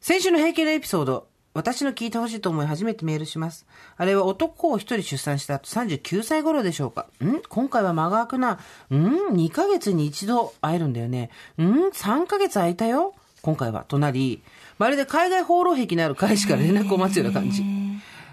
[0.00, 3.66] 先週の平家のエピソード、私の聞いてほしいと思い初めてメールします。
[3.96, 7.06] あれは男を一人出産した後39歳頃でしょうか。
[7.22, 7.42] ん？
[7.48, 8.52] 今回は間が空くな。
[8.52, 11.30] ん ?2 ヶ月に一度会えるんだよね。
[11.58, 13.84] ん ?3 ヶ月空いたよ今回は。
[13.86, 14.42] となり、
[14.78, 17.62] まるで海外放浪癖のある彼氏から連絡を待つような感じ。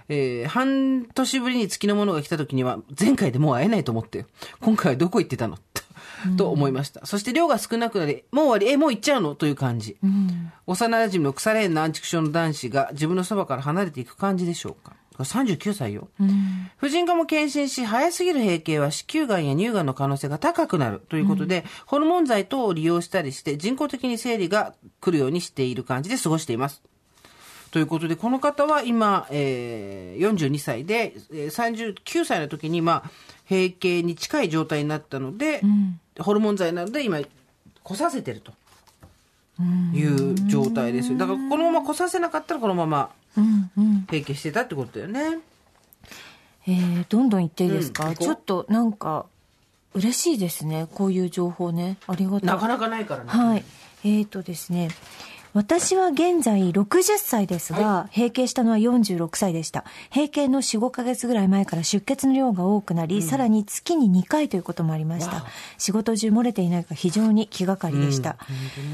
[0.08, 4.26] えー半年ぶりに月のものが来た時には、前回でもう会えないと思って、
[4.62, 5.58] 今回はどこ行ってたの？
[6.38, 7.06] とと思いました。
[7.06, 9.36] そして量が少なくなり、もう終わり、え、もう行っちゃうの？
[9.36, 9.98] という感じ。
[10.68, 14.96] 幼馴染の腐れ縁のアンチクションの男子が自分のそばから離れていく感じでしょうか。
[15.16, 16.08] これ39歳よ。
[16.78, 26.82] 婦人科も検診し、早すぎる閉経は子宮がんや乳がんの可能性が高くなるということで、ホルモン剤等を利用したりして、人工的に生理が来るようにしている感じで過ごしています。
[27.72, 33.12] ということで、この方は今、えー、42歳で、えー39歳の時に、まあ、
[33.48, 35.62] 閉経に近い状態になったので、
[36.20, 37.20] ホルモン剤なので今、
[37.84, 38.54] 来させてると
[39.94, 41.18] いう状態ですよ。
[41.18, 43.10] だから、このまま来させなかったら、このまま
[44.08, 45.40] 閉経してたってことだよね。
[46.68, 49.26] えーどんどん言っていいですか、うんちょっとなんか
[49.96, 53.30] 嬉しいですねこういう情報ねありがたいなかなかないからね。
[53.30, 53.64] はい
[54.04, 54.90] えーとですね
[55.60, 59.84] 私は現在60歳ですが、閉経したのは46歳でした。
[60.10, 65.46] 閉経の4、5ヶ月ぐらい前から出血の量が多くなり、さらに月に2回ということもありました。
[65.78, 68.38] 仕事中漏れていないか非常に気がかりでした。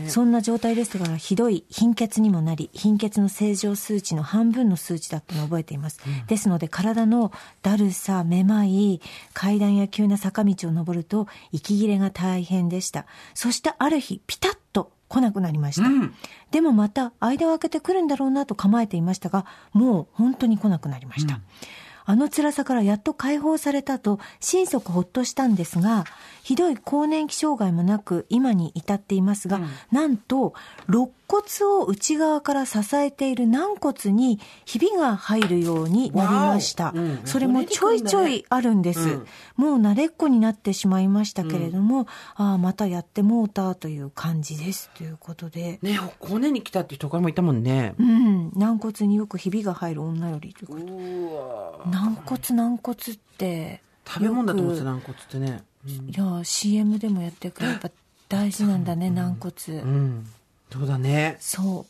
[0.07, 5.99] そんな状態ですから、ひどい貧血にもなり、貧血の正常数値の半分の数値だったのを覚えています。
[6.25, 9.01] ですので、体のだるさ、めまい、
[9.33, 13.05] 階段や急な坂道を登ると、息切れが大変でした。
[13.35, 14.64] そしてある日、ピタッと
[15.07, 15.87] 来なくなりました。
[16.51, 21.39] でもまた間を空けてくるんだろうなと構えていましたが、もう本当に来なくなりました。
[22.07, 26.05] あの辛さからやっと解放されたと心底ほっとしたんですが、
[26.45, 30.53] ひどい更年期障害もなく今に至っていますが、なんと
[30.87, 36.91] 肋骨を内側から支えている軟骨にひびが入るようになりました。
[36.93, 38.99] うんそれもちょいちょいあるんです。
[38.99, 42.05] うんもう慣れっこになってしまいましたけれども、
[42.35, 44.91] ああ、またやってもうたという感じです。
[44.93, 45.79] ということで。
[45.81, 47.95] ね骨に来たっていうところもいたもんね。
[47.97, 55.63] うん、軟骨によくひびが入る女よりということ軟骨軟骨って食べ物だと思ってたよ軟骨ってね。
[55.85, 57.89] くいや CM でもやってるからやっぱ
[58.27, 60.27] 大事なんだね軟骨、うん。
[60.71, 61.37] そうだね。
[61.39, 61.85] そ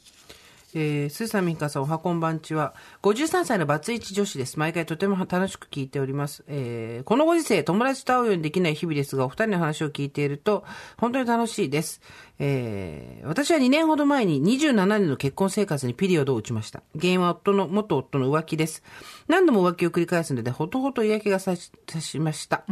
[0.77, 2.73] えー、スーさん、ミカさん、おはこんばんちは。
[3.01, 4.59] 53歳のバツイチ女子です。
[4.59, 6.43] 毎回とても楽しく聞いております。
[6.49, 10.65] えー、このご時世、友達と会うようにできない日々ですが、お二人の話を聞いていると、
[10.97, 12.01] 本当に楽しいです。
[12.39, 16.83] えー、私は2年ほど前に27年の結婚生活にピリオドを打ちました。
[16.99, 18.83] 原因は夫の、元夫の浮気です。
[19.29, 22.65] 何度も浮気を繰り返すので、ほとほと嫌気がさしさしました。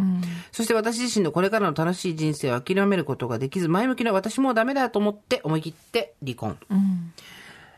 [0.51, 6.57] そして私自身のこれからの楽しい人生を諦めることができず、前向きな私もうダメだと思って思い切って離婚。
[6.69, 7.13] う、うん、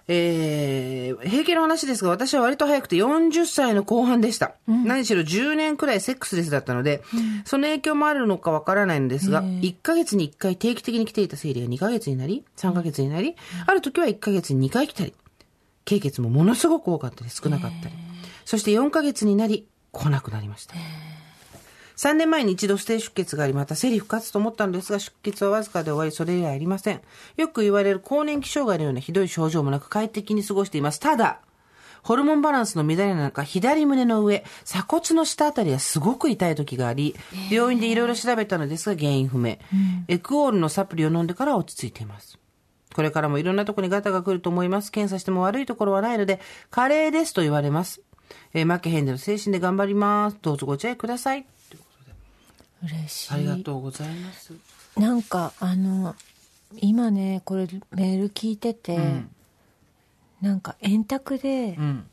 [0.08, 4.56] えー、平家の話ですが、私は割と早くて40歳の後半でした。
[4.68, 7.02] 何しろ10年くらいセックスレスだったので、
[7.46, 15.14] その影響もあるのかわからないのですが、1ヶ月に1回定期的に来ていた生理が2ヶ月になり、3ヶ月になり、ある時は1ヶ月に2回来たり、
[15.86, 17.96] 経血もものすごく多かったり少なかったり。
[18.46, 20.76] そして4ヶ月になり、来なくなりました。
[21.98, 27.02] 3年前に一度不正出血があり、また生理復活と思ったのですが、出血はわずかで終わり、それ以来ありません。
[27.38, 31.00] よく言われる更年期障害のようなひどい症状もなく快適に過ごしています。
[31.00, 31.40] ただ、
[32.04, 37.16] ホルモンバランスの乱れなんか左胸の上、鎖骨の下あたりはすごく痛い時があり、
[37.50, 39.58] 病院でいろいろ調べたのですが原因不明。
[40.08, 42.38] エクオールのサプリを飲んでから落ち着いています。
[42.94, 44.92] これからもいろんなところにガタが来ると思います。
[44.92, 48.02] 検査しても悪いところはないので、加齢ですと言われます。
[48.54, 50.38] えー負けへんでの精神で頑張ります。
[50.44, 51.46] どうぞご自愛ください。
[52.84, 53.34] 嬉しい。
[53.34, 54.54] ありがとうございます。
[54.98, 56.16] なんかあの
[56.78, 58.98] 今ねこれメール聞いてて、
[60.42, 62.08] なんか円卓で、ん。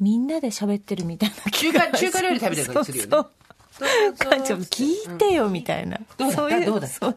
[0.00, 3.10] みんなで喋ってるみたいな中華、中華料理食べてる感じするよね。
[3.12, 4.58] そうそう。
[4.58, 6.36] 聞いてよみたいな、どうだった？
[6.36, 6.96] そういうどうだった？
[6.96, 7.16] そう。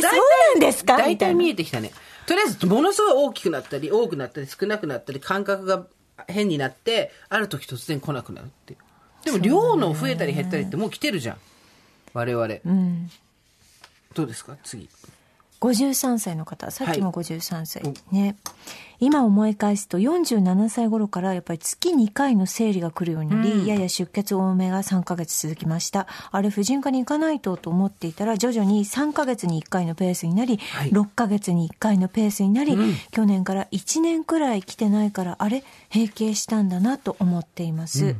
[0.00, 0.96] なんですか？
[0.96, 1.92] 大体見えてきたね。
[2.26, 5.86] とりあえず、ものすごい大きくなったり、多くなったり、少なくなったり、感覚が
[6.26, 8.78] 変になって、ある時突然来なくなるって。
[9.26, 11.36] でも、量の増えたり減ったりってもう来てるじゃん。
[12.16, 12.46] 我々。
[12.64, 13.10] うん。
[14.14, 14.56] どうですか？
[14.64, 14.88] 次。
[15.60, 16.70] 53歳の方。
[16.70, 18.36] さっきも53歳、ね。
[18.98, 26.06] 今思い返すと47歳頃からやっぱり月2回の生理が来るようになり、やや出血多めが3ヶ月続きました。
[26.30, 30.58] あれ婦人科に行かないとと思っていたら徐々に3ヶ月に1回のペースになり、い。
[30.58, 32.76] 6ヶ月に1回のペースになり、
[33.10, 35.64] 去年から1年くらい来てないからあれ？
[35.92, 38.14] 閉経したんだなと思っています、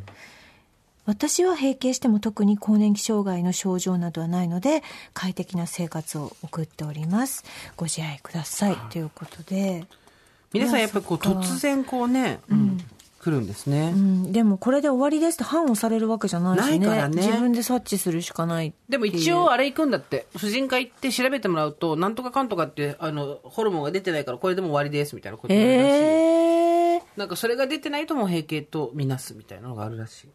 [1.06, 4.82] 私は閉経しても特に更年期障害の症状などはないので
[5.14, 7.44] 快適な生活を送っております。
[7.76, 8.76] ご自愛ください。
[8.90, 9.86] ということで、
[10.52, 12.78] 皆さんやっぱりこう突然こうね、うん。
[13.26, 13.92] 来るんですね。
[13.92, 16.86] うん、でもこれで終わりですって判をされるわけじゃないしね。
[16.86, 17.26] からね。
[17.26, 20.26] 自分で察知するしかないでも一応あれ行くんだって。
[20.36, 25.88] 婦人科行って調べてもらうと、なんとかかんとかって、あの、ホルモンが出てないからこれでも終わりですみたいなことがあるらしい。
[25.88, 30.28] えー、なんかそれが出てないともう閉経とみなすみたいなのがあるらしい。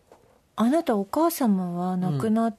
[0.62, 2.56] あなたお母様は亡くなっ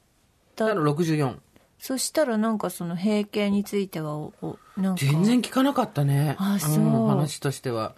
[0.55, 1.37] た、だから64。
[1.79, 6.35] そしたらなんかその閉経についてはおおなんか全然聞かなかったね。
[6.37, 7.95] あそうん話としては。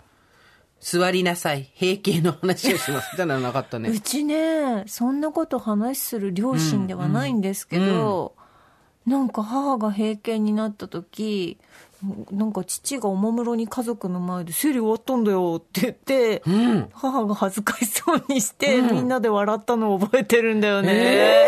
[0.80, 1.72] 座りなさい。
[1.80, 3.10] 閉経の話をします。
[3.14, 4.00] みたいなのなかったねう。
[4.00, 8.36] ちねそんなこと話する両親ではないんですけど、
[9.08, 11.58] なんか母が閉経になった時
[12.32, 16.90] なんか父がおもむろに家族の前で「生理終わったんだよ」って言って、うん。
[16.94, 21.48] 母が恥ずかしそうにして、みんなで笑ったのを覚えてるんだよね、え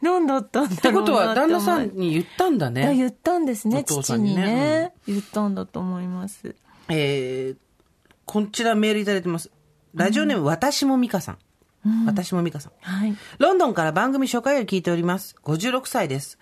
[0.00, 2.94] 何だったんだってことは、旦那さんに言ったんだあね。
[2.94, 6.54] 言ったんですねお父にねね、言ったんだと思います
[6.88, 7.56] えー、
[8.26, 9.50] こちらメールいただいてます。
[9.94, 11.38] ラジオネーム、私も美香さん。
[12.06, 12.72] 私も美香さん。
[12.80, 15.36] はいロンドンから番組初回を聞いております。
[15.44, 16.38] 56歳です。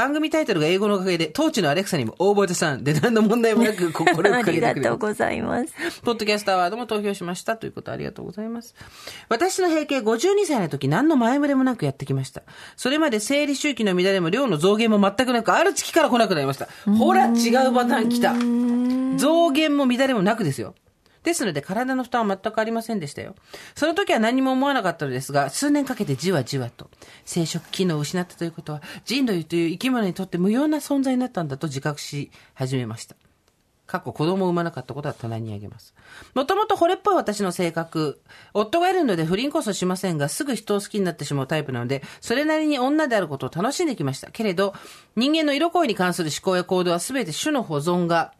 [0.00, 4.80] 番組タイトルが英語のおかげで、当地のアレクサにも応募さんで何の問題もなく 心をあかけりてくれる。
[4.80, 8.74] がとうございますポッドキャストアワードも投票しましたということありがとうございます。
[9.28, 12.42] 私の閉経52歳の時何の前触れもなくやってきました。
[12.78, 16.66] それまで生理周期の乱れも量の増減も全くなく、ある月から来なくなりました。
[16.98, 18.32] ほら、違うパターン来た。
[19.18, 20.74] 増減も乱れもなくですよ。
[21.22, 23.34] ですので体の負担は全くありませんでしたよ。
[23.74, 26.90] その時は何も思わなかったのですが、数年かけてじわじわと
[27.24, 33.16] 生殖機能を失ったということは人類という生き物にとって無用な存在になったんだと自覚し始めました。
[33.90, 35.94] 過去子供を産まなかったことは棚にあげます。
[36.34, 38.20] もともと惚れっぽい私の性格。
[38.54, 44.30] 夫がいるので不倫こそしませんが、すぐ人を好きになってしまうタイプなので、それなりに女であることを楽しんできました。
[44.30, 44.74] けれど、
[45.16, 48.32] 人間の色恋に関する思考や行動は全て種の保存が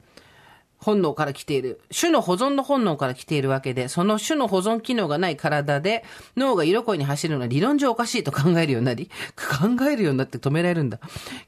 [0.80, 1.80] 本能から来ている。
[1.98, 6.04] 種の保存の本能から来ているわけで、その種の保存機能がない体で、
[6.36, 10.98] 脳が色恋に走るのは理論上おかしいと考えるようになり、考えるようになって止められるんだ。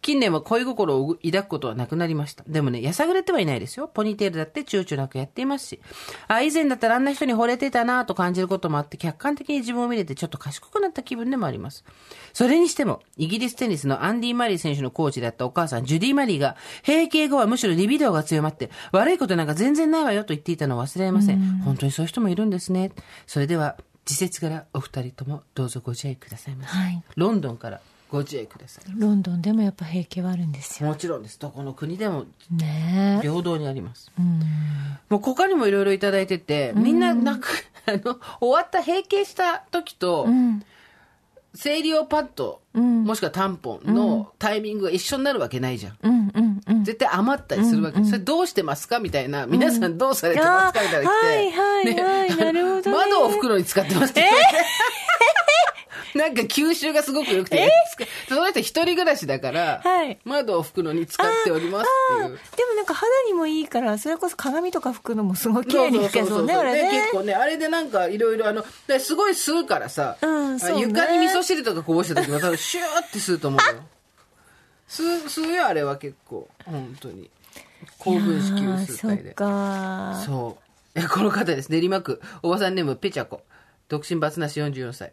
[0.02, 2.44] 近年は恋心を抱くことはなくなりました。
[2.46, 3.88] でもね、やさぐれてはいないですよ。
[3.88, 5.80] ポニーテールだって躊躇なくやっていますし。
[6.28, 11.84] あ、以前だったらあんな人に惚れてたなぁと感じることもあって、客観的に自分を見れてちょっと賢くなった気分でもあります。
[12.34, 21.60] それにしても、イギリステニスのアンディ・マリー選手のコーチだったお母さん、ジュディ・マリーが、閉経後はむしろリビドーが強まって、悪いことなんか全然ないわよと言っていたのを忘れません。
[21.64, 22.90] 本当にそういう人もいるんですね。
[23.26, 26.76] それでは、自節からお二人ともどうぞご自愛くださいませ。
[26.76, 27.80] はいロンドンから
[28.10, 28.84] ご自愛ください。
[28.98, 31.38] ロンドンでもやっぱ平気はあるんですよもちろんです。
[31.38, 34.10] どこの国でもねえ平等にあります。
[34.18, 34.40] うん
[35.08, 37.48] もう他にもいろいろいただいてて、みんななんか、
[37.86, 40.64] あの、終わった閉経した時と、うん
[41.54, 45.98] 生理用パッド、うんもしくはタンポンのタイミングが一緒になるわけないじゃん。
[46.02, 48.02] うんうんうん絶対余ったりするわけ。
[48.04, 48.98] それどうしてますか？
[48.98, 49.46] みたいな。
[49.46, 50.82] 皆さんどうされてますか？
[50.82, 51.26] みたいなの来て。
[51.26, 54.22] はいはいはいなるほどね窓を拭くのに使ってますって。
[56.18, 57.72] なんか吸収がすごく良くて、
[58.28, 62.38] その人一人暮らしだから、はい窓を拭くのに使っておりますっていう。
[62.56, 73.82] でもなんか肌にもいいからそれこそ鏡とか拭くのもすごい綺麗に拭けそうねあれでね結構ね、あれでなんかいろいろあの、ですごい吸うからさ、うんそうね床に味噌汁とかこぼした時も多分シューって吸うと思うよ。
[74.88, 76.48] 吸う、吸うよ、あれは結構。
[76.66, 77.30] 本当に。
[77.98, 79.34] 高分子級数そっ体で。
[79.34, 80.72] かそう。
[80.94, 81.72] えこの方です。
[81.72, 83.42] 練馬区、おばさんネーム、ペチャコ。
[83.88, 85.12] 独身バツなし44歳。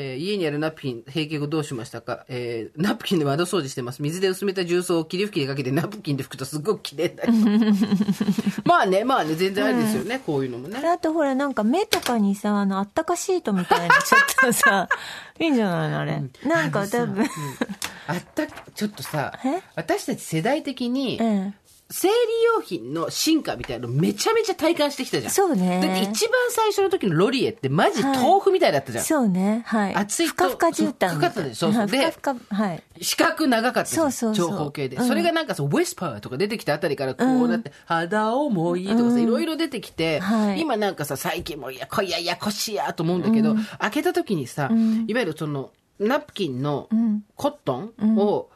[0.00, 2.24] えー家にあるナプキン、閉経後どうしましたか？
[2.28, 4.00] えーナプキンで窓掃除してます。
[4.00, 7.32] 水で薄めた重曹を霧吹きでかけてナプキンで拭くとすごく綺麗だよ。
[8.64, 10.78] まあね、まあね、全然ありですよね、こういうのもね。
[10.86, 14.88] あとほらなんか目とかにさあのあったかシートみたいな ちょっとさ
[15.40, 15.98] いいんじゃないの？
[16.00, 16.22] あれ。
[16.46, 17.26] なんか多分。
[18.06, 21.54] あった、ちょっとさえ、私たち世代的にう、ん
[21.90, 22.14] 生理
[22.56, 25.32] 用品の進化みたいなのめちゃめちゃ体感してきたじゃん。
[25.32, 25.80] そうね。
[25.82, 29.04] だって一番最初の時のロリエってマジ豆腐みたいだったじゃん。
[29.04, 29.94] そうねはい。
[29.94, 32.82] 熱いとふかふか絨毯ふかふかでそうそうではいふかふかはい。
[33.00, 34.96] 四角長かったそうそう長方形で。
[34.96, 35.08] うん。
[35.08, 40.60] それがなんかそう、ウェスパーとか出てきたあたりからこうなって、肌重いとかさ、いろいろ出てきて、はい。
[40.60, 44.70] 今なんかさ、最近もいや、こいや、やこしいやと思うんだけど、開けた時にさ、
[45.06, 46.88] いわゆるその、ナプキンの
[47.34, 48.50] コットンを、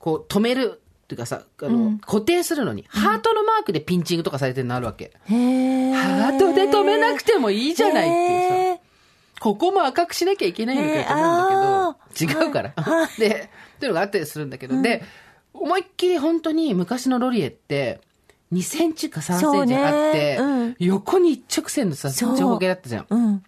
[0.00, 0.80] こう、止める。
[1.14, 5.12] っていうかさ、あの、固定するのに、ハートのマークでピンチングとかされてるのあるわけ。
[5.26, 8.80] へえハートで止めなくてもいいじゃないっていうさ。
[9.40, 12.74] ここも赤くしなきゃいけないのかよと思うんだけど、違うから。
[13.18, 15.02] で、っていうのがあったりするんだけど、で、
[15.52, 18.00] 思いっきり本当に昔のロリエって、
[18.52, 20.54] 2センチか3センチあって、そうね。
[20.54, 20.76] うん。
[20.78, 23.06] 横に一直線のさ、長方形だったじゃん。
[23.10, 23.42] うん。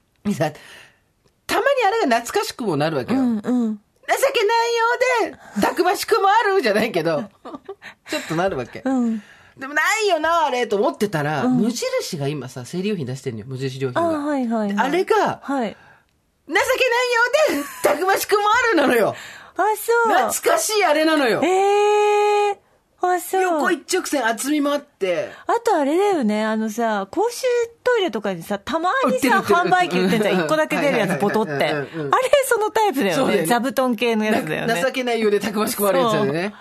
[1.47, 3.21] たまにあれが懐かしくもなるわけよ。
[3.21, 3.77] うんうん。
[3.77, 7.25] 情けないようで、たくましくもあるじゃないけど、
[8.09, 8.83] ちょっとなるわけ。
[8.85, 9.23] うん
[9.57, 14.19] でもないよな、あれ、と思ってたら、無印が今さ、生理用品出してるのよ、無印良品あが。
[14.19, 15.77] はいはいはいあれが、はい
[16.49, 16.63] 情けない
[17.55, 19.17] ようで、たくましくもあるなのよ。
[19.57, 21.41] あそう懐かしいあれなのよ。
[21.43, 22.66] ええ
[23.03, 25.31] あそう横一直線厚みもあって。
[25.47, 27.43] あとあれだよね、あのさ、公衆
[27.85, 30.35] トイレとかにさ、たまにさ、販売機売ってんじゃん。
[30.41, 31.53] うん一個だけ出るやつ、ボトって。
[31.53, 31.87] あれ
[32.47, 33.47] そのタイプだよね。
[33.47, 34.83] 座布団系のやつだよね。
[34.83, 36.55] 情けないようでたくましくもあるやつだよね。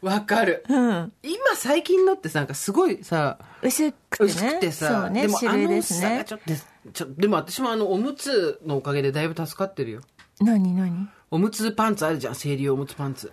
[0.00, 0.64] わかる。
[0.68, 1.12] うん。
[1.22, 4.30] 今最近のってさ、なんかすごいさ、薄くてね。
[4.30, 6.32] 薄くてさ、そうね、でもあ種類ですねの差がち。
[6.34, 10.00] ょっと、ちょでも私もあの、おむつのおかげでだいぶ助かってるよ。
[10.40, 11.08] 何何？
[11.30, 13.30] おむつパンツあるじゃん、生理用おむつパンツ。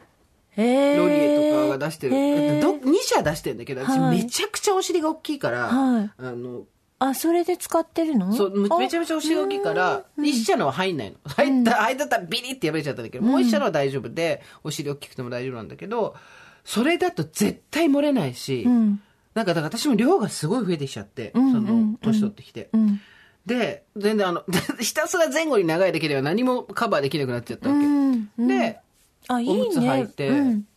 [0.58, 2.16] ええロリエとかが出してる。
[2.16, 6.64] えーど2社出してるんだけど、私はいめちゃくちゃお尻が大きいから、はいあの、
[7.00, 8.34] あ、それで使ってるの？
[8.34, 11.18] そう、めちゃめちゃお尻が大きいから、一社のは入んないの。
[11.26, 16.16] 入った、入ったらビリって破れちゃったんだけど、もう一社のは大丈夫で、お尻大きくても大丈夫なんだけど、
[16.66, 19.02] それだと絶対漏れないし、うん。
[19.36, 22.70] なんかだから私も量がすごい増えてきちゃって、んうんその、年取ってきて。
[22.74, 23.00] うん。
[23.46, 24.44] で、全然あの、
[24.82, 27.86] ひたすら前後に長いだけでは何もカバーできなくなっちゃったわけ。
[27.86, 28.30] うん。
[28.38, 28.80] うんで、
[29.28, 30.08] あ、いいおむつ履いね。
[30.08, 30.68] てうん。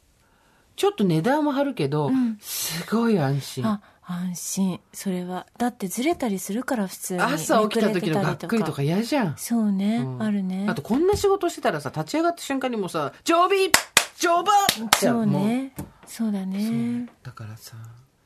[0.76, 3.66] ちょっと値段は張るけど、すごい安心。
[3.66, 4.80] あ、安心。
[4.92, 5.46] それは。
[5.58, 7.20] だってずれたりするから、普通に。
[7.20, 9.34] 朝起きた時のがっくりとか嫌じゃん。
[9.36, 10.66] そうね、うんあるね。
[10.68, 13.70] あとこんな仕事してたらさ、立ち上がった瞬間にもうさ、常備
[14.18, 14.52] 常備
[14.98, 15.72] じゃんそうもね。
[16.06, 17.08] そうだね。
[17.22, 17.76] だからさ、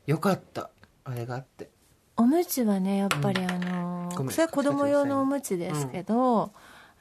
[0.05, 0.69] よかった。
[1.03, 1.69] あれがあって。
[2.17, 6.53] おむつはね、やっぱりあのごめんそれは子供用のおむつですけど、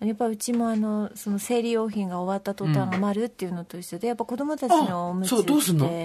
[0.07, 5.53] やっぱうちもあの、その生理用品が終わった途端余るっていうのと一緒で、やっぱ子供たちのおむつって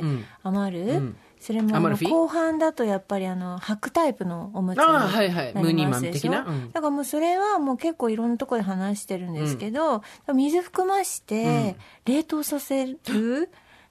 [0.01, 1.17] うん余る、うん。
[1.39, 5.53] それも後半だとやっぱりあの履くタイプのおむつにあなあはいはい。
[5.73, 6.31] りますでしょ？
[6.31, 6.45] ムニマン的な？
[6.45, 6.71] うん。
[6.71, 12.99] だからもうそれはもう結構いろんなところで話してるんですけど、水含まして冷凍させる、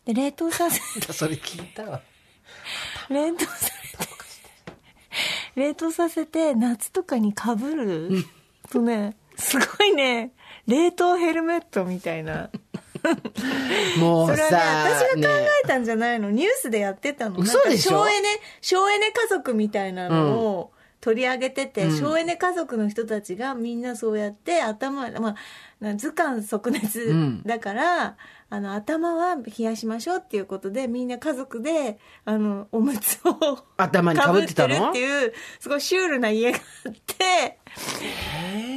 [0.05, 0.81] で冷凍させ
[1.13, 2.03] それ聞いたわ。
[3.09, 4.09] 冷凍させて
[5.55, 8.11] 冷凍させて夏とかにかぶる
[8.71, 10.32] とねすごいね。
[10.66, 12.51] 冷凍ヘルメットみたいな。
[13.99, 14.59] もそうれはねさ、
[15.16, 15.34] 私が考
[15.64, 17.39] えたんじゃないの、ニュースでやってたの。
[17.39, 17.91] 嘘でしょ？
[17.91, 18.28] 省エネ
[18.61, 21.97] 省エネ家族みたいなのを取り上げてて、うん。
[21.97, 25.34] 省エネ家族の人たちがみんなそうやって頭、まあ、
[25.80, 27.43] な図鑑即熱うん。
[27.45, 28.16] だから、
[28.51, 34.90] あの頭は冷やしましょうっていうことでみんな家族であのおむつを頭にかぶってたの？
[34.90, 37.59] っていうすごいシュールな家があって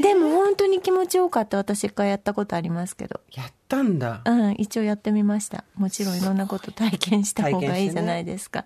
[0.02, 4.22] でも本当に気持ちよかった私一回やったことありますけどやったんだ。
[4.26, 5.64] うん、一応やってみました。
[5.76, 8.66] もちろんいろんなこと体験した方がいいじゃないですか。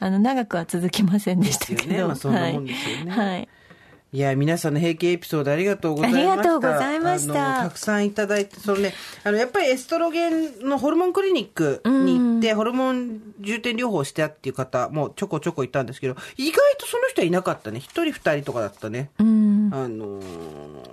[0.00, 1.82] あの、長くは続きませんでしたけど。
[1.86, 3.28] ねまあそんなもんですよねはい。
[3.28, 3.48] はい
[4.12, 6.32] いや、皆さんの平均エピソードありがとうございました。
[6.32, 8.92] ありがとうございましたたくさんいただいて、そのね、
[9.22, 17.78] あの、やっぱりエストロゲンのホルモンクリニックに行って、ホルモン重点療法をしてたっていう方もちょこちょこいたんですけど、意外とその人はいなかったね。
[17.78, 19.10] 一人二人とかだったね。
[19.20, 19.70] うん。
[19.72, 20.90] あのー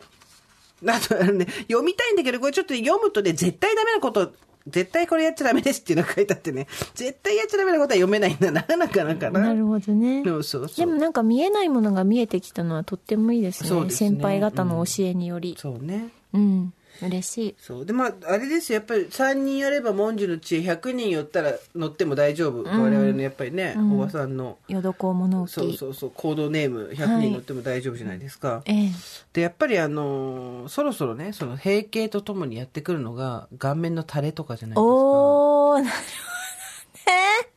[0.86, 4.32] あとね、読みたいんだけど、これちょっと読むとね、絶対ダメなこと、
[4.68, 9.40] 絶対これやっちゃダメですっていうのが書いてあってね、 絶対やっちゃダメなことは読めないんだな、なかなかな。
[9.40, 10.24] なるほどね。
[10.24, 10.70] そうそう。
[10.76, 13.70] でもなんか見えないものが見えてきたのはとってもいいですね。
[13.70, 15.56] すね先輩方の教えにより。
[15.58, 16.10] そうね。
[16.34, 16.74] うん。
[17.02, 17.56] 嬉しい。
[17.60, 17.86] そう。
[17.86, 18.78] で、まあ、あれですよ。
[18.78, 22.64] やっぱり3人やれば文殊の知恵、100人寄ったら乗っても大丈夫。
[22.64, 25.52] 我々のやっぱりね、おばさんの、よどこ物置。
[25.54, 28.62] そうそうそう、コードネーム100人乗っても大丈夫じゃないですか。
[28.66, 28.90] ええ。
[29.34, 34.84] で、やっぱりあのーそろそろね、その閉経とともにやってくるのが、顔面の垂れとかじゃないですか。
[34.84, 37.57] おー、なるほどね。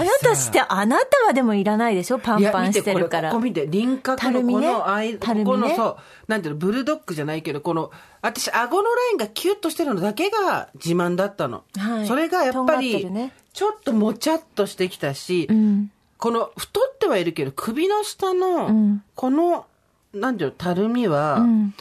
[0.00, 2.18] あなたして、あなたはでもいらないでしょ？
[2.18, 3.30] パンパンしてるから。
[3.30, 5.44] これここ見て、輪郭のこの間、たるみね？
[5.44, 5.96] ここのそう、
[6.28, 7.90] なんていうの、ブルドッグじゃないけど、この、
[8.22, 11.64] 私、顎のラインがキュッとしてるのだけが自慢だったの。
[11.76, 15.90] はいそれがやっぱり、ねちょっともちゃっとしてきたし、うん。
[16.18, 19.66] この、太ってはいるけど、首の下の、うんこの、
[20.14, 21.74] なんていうの、たるみは、うん。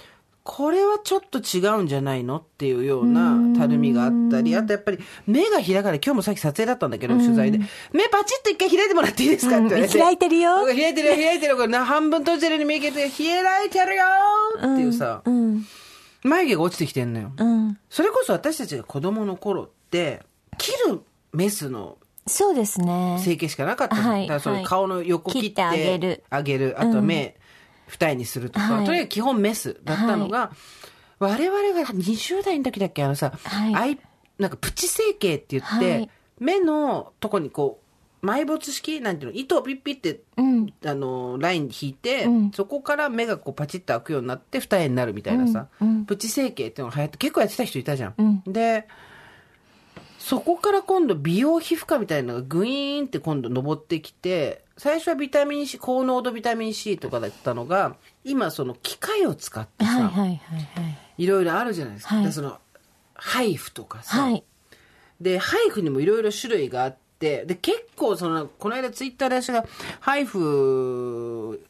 [0.52, 4.98] これはちょっと違うんじゃないのっていうようなたるみがあったり、あとやっぱり
[5.28, 6.02] 目が開かない。
[6.04, 7.60] 今日もさっき撮影だったんだけど、取材で。
[7.94, 9.96] 目パチッと一回開いてもらっていいですかって言われて。
[9.96, 11.56] うん開いてるよ開いてるよ、開いてるよ。
[11.56, 14.06] これな半分閉じてるように見えて、開いてるよ
[14.58, 15.66] っていうさ、うん。
[16.24, 17.32] 眉毛が落ちてきてんのよ。
[17.38, 17.78] うん。
[17.88, 20.24] それこそ私たちが子供の頃って、
[20.58, 23.18] 切るメスのそうですね。
[23.20, 27.39] 整形しかなかったじゃんはいだからそのはい顔の横切って切ってあげるあげるあとは目、
[27.90, 28.86] 二重にするとか、はい。
[28.86, 30.52] とにかく基本メスだったのが、
[31.20, 33.76] 我々が20代の時だっけあのさ、はい。
[33.76, 34.00] アイ
[34.38, 36.10] なんかプチ整形って言って、はい。
[36.40, 37.82] 目のとこにこ
[38.22, 40.74] う埋没式なんていうの糸をピッピって、うん。
[40.86, 42.52] あのライン引いて、うん。
[42.52, 45.88] そこから目がこうパチッと開くようになって二重になるみたいなさ、うん。
[45.88, 46.06] うん。
[46.06, 48.14] プチ整形っていうのが流行って結構やってた人いたじゃん。
[48.18, 48.44] うん。
[48.54, 48.88] で
[50.20, 60.40] そこから今度美容皮膚科みたいなのがグイーンって今度登ってきて、最初はビタミン C、高濃度ビタミン C とかだったのが、今その機械を使ってさ、はいはいはいはい。
[61.18, 62.16] いろいろあるじゃないですか。
[62.16, 62.58] はいでその、
[63.14, 64.44] ハイフとかさ、はい。
[65.20, 69.66] で、ハイフにもいろいろ種類があって、で、結構その、この間ツイッターで私が、
[70.00, 71.62] ハイフ、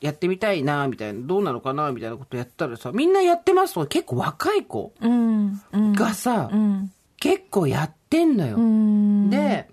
[0.00, 5.62] やってみたいな、みたいな、どうなのかな、みたいなことやったらさ、みんなやってますと結構若い子うん。
[5.72, 5.92] うん。
[5.92, 6.92] がさ、うん。
[7.20, 8.56] 結構やってんのよ。
[8.56, 9.30] うん。
[9.30, 9.68] で、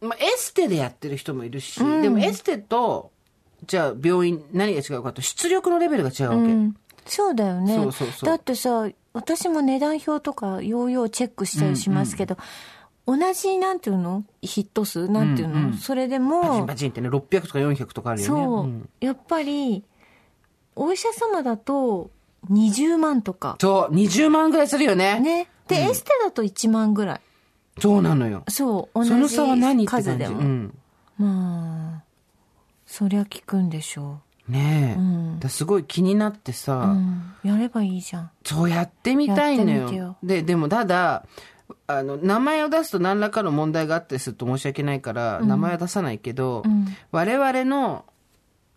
[0.00, 3.10] まあ、エステでやってる人もいるし、うんでもエステと、
[3.66, 6.36] じゃあ病院何が違うかと、出力のレベルが違うわけ。
[6.36, 6.76] うん
[7.06, 7.74] そうだよね。
[7.74, 12.36] そうそうそうだってさ、私も値段表とかようようチェックしたりしますけど、
[13.06, 14.22] 同じなんていうの？
[14.42, 15.08] ヒット数？
[15.08, 18.44] なんていうの、うんうんそれでパチンもパ、チンってね、600とか400とかあるよね。
[18.44, 19.82] そう、んやっぱり、
[20.76, 22.10] お医者様だと
[22.50, 23.56] 20万とか。
[23.60, 25.18] そう、20万ぐらいするよね。
[25.20, 25.48] ね。
[25.66, 27.20] で、エステだと1万ぐらい。
[27.78, 28.44] そうなのよ。
[28.48, 30.10] そう、同その差は何じって感じ。
[30.10, 30.38] 数でも。
[30.38, 30.74] うん。
[31.18, 32.02] まあ、
[32.86, 36.78] そりゃ効くんでしょねえ、うんだすごい気になってさ、う。
[36.78, 37.34] うん。
[37.44, 38.30] やればいいじゃん。
[38.44, 41.24] そうやってみたいのよででもただ
[41.86, 48.04] あの名前を出すと何らかの問題があったりすると申し訳ないから、名前は出さないけど、うん我々の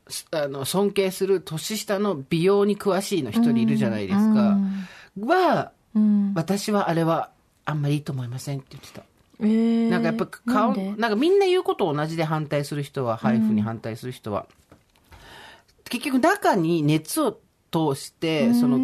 [0.07, 4.57] すあの尊敬する年下の美容に詳しいの一人いるじゃないですか、
[5.21, 6.33] はうん。
[6.35, 7.29] 私はあれは
[7.65, 9.03] あんまりいいと思いませんって言ってた。
[9.39, 14.45] えー、なんかやっぱ顔なんかみんな言うこと同じで反対する人は、ハイフに反対する人は
[15.85, 17.39] 結局中に熱を
[17.71, 18.77] 通してその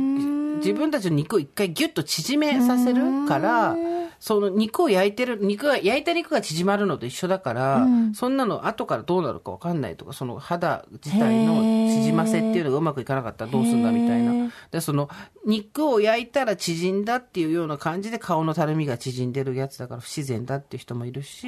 [0.57, 3.75] 自分たちの肉を一回ギュッと縮めさせるから
[4.19, 8.13] その肉を焼いてる肉が焼いた肉が縮まるのと一緒だから、うん。
[8.13, 14.51] そんなの後からどうなるか分かんないとかその肌自体の縮ませっていうのがうまくいかなかったらどうするんだみたいな。
[14.71, 15.09] でその
[15.45, 21.47] 肉を焼いたら縮んだっていうような感じで顔のたるみが縮んでるやつだから不自然だっていう人もいるし、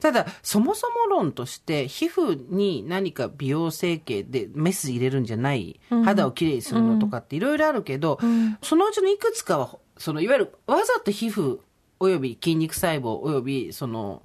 [0.00, 8.18] ただそもそも論として皮膚に何か美容整形でメス入れるんじゃない、肌をきれいにするのとかっていろいろあるけど、
[8.62, 11.58] そのうちのいくつかはそのいわゆるわざと皮膚
[12.00, 14.22] および筋肉細胞およびその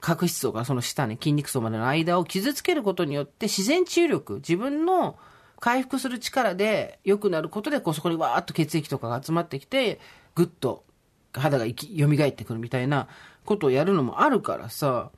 [0.00, 5.18] 角質層からその下ね筋肉層までの間を傷つけることによって自然治癒力自分の
[5.58, 9.98] 回復する力で良くなることでこうそこにわーっと血液とかが集まってきて
[10.34, 10.84] ぐっと
[11.32, 13.08] 肌が生き蘇ってくるみたいな
[13.44, 15.10] ことをやるのもあるからさ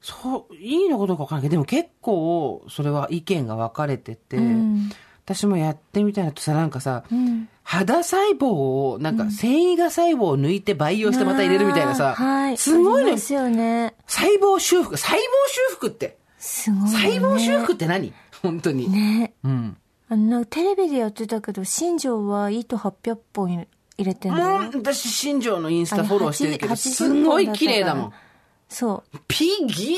[0.00, 4.90] そういいのかどうかわからないけどでも結構それは意見が分かれてて、うん。
[5.32, 7.48] 私もやってみたいなとさなんかさ、うん。
[7.62, 13.94] 肌細胞をなんか繊維が細胞を抜いて培養してまた入れるみたいなさ、はい、すごいねありますよね。
[14.08, 15.20] 細胞修復細胞
[15.68, 16.18] 修復って。
[16.38, 16.90] すごい、ね。
[16.90, 18.12] 細胞修復って何？
[18.42, 19.34] 本当に、ね。
[19.44, 19.76] うん。
[20.08, 23.68] あの、テレビでやってたけど、新庄は糸800本入
[23.98, 24.62] れてんだよ。
[24.62, 28.12] もう私新庄のインスタフォローしてるけどすごい綺麗だもん
[28.72, 29.18] そう。
[29.28, 29.96] ピギ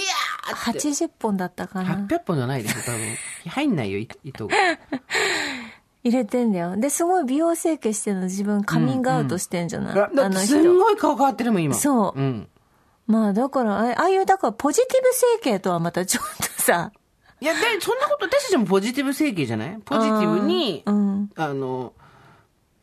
[0.48, 1.94] アーって80本だったかな。
[2.08, 3.06] 800本じゃないですよ多分
[3.50, 4.54] 入んないよい 糸が
[6.04, 6.76] 入れてんだよ。
[6.76, 11.74] で、すごい美容整形してるの自分カミングアウトしてんじゃない、あだってすんごい顔変わってるもん、今。
[11.74, 12.48] そううん。
[13.06, 15.08] まあだから、あああいう、だからポジティブ
[15.42, 16.90] 整形とはまたちょっとさ、
[17.40, 19.78] いや、で、そんなこと、私たちもポジティブ整形じゃない？
[19.84, 21.30] ポジティブに、うん。
[21.36, 21.92] あの、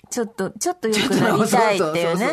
[0.10, 2.30] ちょっと、ちょっと良くなりたいっていうね。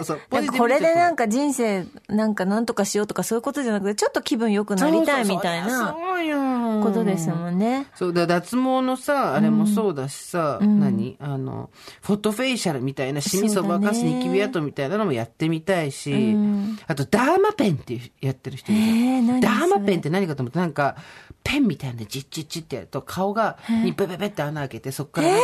[0.56, 7.86] これでなんか人生なんかなんとかしようとかそういうことじゃなくて、ちょっと気分良くなりたいみたいなそうよことですもんね。
[7.94, 11.16] そうだ脱毛のさあれもそうだしさ、何？
[11.20, 11.70] あの
[12.02, 16.78] フォトフェイシャルみたいなシミそばかすニキビ跡みたいなのもやってみたいし、うん。
[16.86, 19.40] あとダーマペンってやってる人いる。
[19.40, 20.96] ダーマペンって何かと思ってなんか
[21.42, 25.36] ペンみたいなのでジッチッチッってやると顔がにペペペって穴開けてそっからも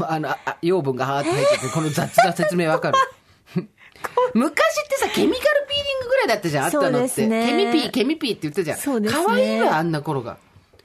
[0.00, 2.98] うあのああ養分がハーって入っててこの雑な説明わかる
[4.34, 10.36] 昔ってさケミカルピーリングぐらいだったじゃんあったのって、そうですねケミピーケミピーって言ってたじゃんね可愛いわあんな頃が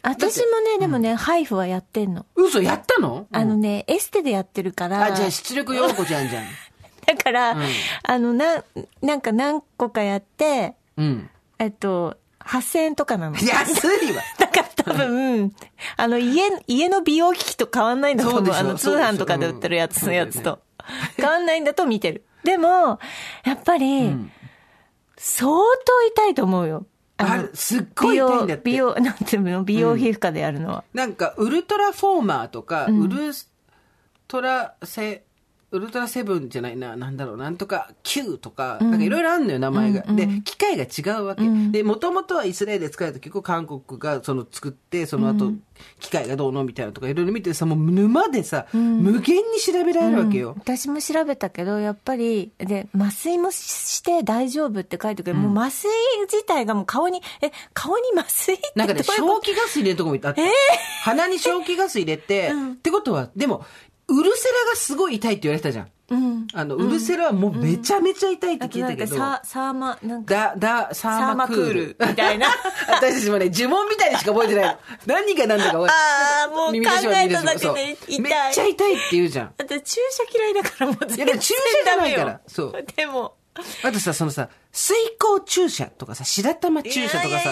[0.04, 2.26] 私もね、でもね、ハイフはやってんの。
[2.36, 3.26] 嘘やったの？
[3.32, 5.02] あのね、エステでやってるから。
[5.02, 6.44] あ、じゃあ出力弱子ちゃんじゃん。
[7.08, 7.64] だから、ん
[8.04, 8.66] あの、な、
[9.02, 11.30] なんか何個かやって、うん。
[11.58, 13.38] えっと、8000円とかなの。
[13.38, 14.22] 安いわ。
[14.38, 15.56] だから多分、
[15.96, 18.54] あの、家、家の美容機器と変わんないんだと思う。
[18.54, 20.60] あの、通販とかで売ってるやつのやつと。
[21.18, 22.26] 変わんないんだと見てる。
[22.44, 23.00] でも、
[23.44, 24.32] やっぱり、ん
[25.16, 26.86] 相当痛いと思うよ。
[27.18, 29.64] あのすっごい痛いんだって美容、美容、 なんていうの？
[29.64, 30.84] 美容皮膚科でやるのは。
[30.94, 33.32] なんか、ウルトラフォーマーとか、ウル
[34.28, 35.24] トラセ、
[35.74, 40.02] ウルトラセブンじゃないな、なんだろう、なんとか Q とか、なんかいろいろあるのよ、名前が。
[40.04, 41.44] で、機械が違うわけ。
[41.72, 45.52] で、もともとはイスラエルで使えた結構韓国がその作って、その後、
[46.00, 50.54] 機械がどうのみたいなとかいろいろ見てさ、もう沼でさ、無限に調べられるわけよ。
[50.60, 55.36] 私も調べたけど、やっぱり、で、麻酔もして大丈夫って書いてくる。
[55.36, 55.90] もう麻酔
[56.32, 59.42] 自体がもう顔に、え、顔に麻酔ってなんかね、 どういうこと？
[59.48, 60.36] 正気ガス入れるとこもあった。
[61.04, 63.66] 鼻に正気ガス入れて、ってことは、でも、
[64.08, 65.88] ウルセラがすごい痛いって言われてたじゃん。
[66.10, 66.48] うん。
[66.54, 69.16] あの、ウルセラはもうめちゃめちゃ痛いって聞いたけど。
[69.16, 71.98] ササーマ、なんか、だ、だ、サーマクール。
[72.00, 72.48] みたいな
[72.90, 74.78] 私たちもね、呪文みたいにしか覚えてないの。
[75.08, 79.54] 何が何だか覚えてあーもう考えただけで痛いめっちゃ痛いって言うじゃん。
[79.58, 83.36] あと注射嫌いだからもう全然いや注射じゃないからそうでも、
[83.84, 87.52] あとさ、そのさ、水光注射とかさ、白玉注射とかさ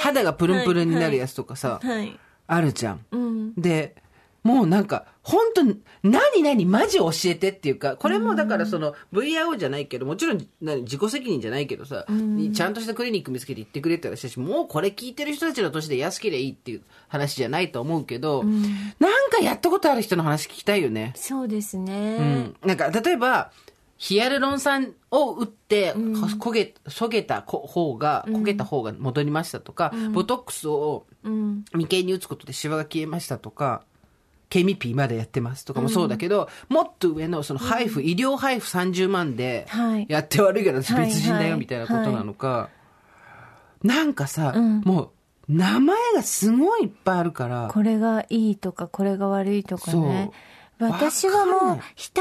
[0.00, 2.18] 肌がプルンプルンになるやつとかさ、はい。
[2.46, 3.04] あるじゃん。
[3.10, 3.54] うん。
[3.54, 3.94] で、
[4.42, 21.12] もうなんか、本当に、何何マジ教えてっていうか、これもだからその VIO じゃないけど、もちろん何自己責任じゃないけどさ、ちゃんとしたクリニック見つけて行ってくれって話だし、もうこれ聞いてる人たちの年で安ければいいっていう話じゃないと思うけど、なんかやったことある人の話聞きたいよね。
[21.16, 22.18] そうですうね。
[22.18, 22.56] ん。
[22.64, 23.52] なんか、例えば、
[23.98, 31.64] ヒアルロン酸を打って、焦げ、そげた方が、焦げた方が戻りましたとか、ボトックスをうん。
[31.74, 33.82] 眉間に打つことでシワが消えましたとか、
[34.50, 40.06] ケミピーまでやってますとかもそうだけど、もっと上のその配布、医療配布30万ではい。
[40.08, 41.60] やって悪いけど別人だよはい。
[41.60, 42.68] みたいなことなのか、
[43.82, 44.80] なんかさ、うん。
[44.80, 45.10] もう
[45.48, 50.32] 名前がすごいいっぱいあるから、これがいいとか、これが悪いとかね。
[50.80, 52.18] 私はもう額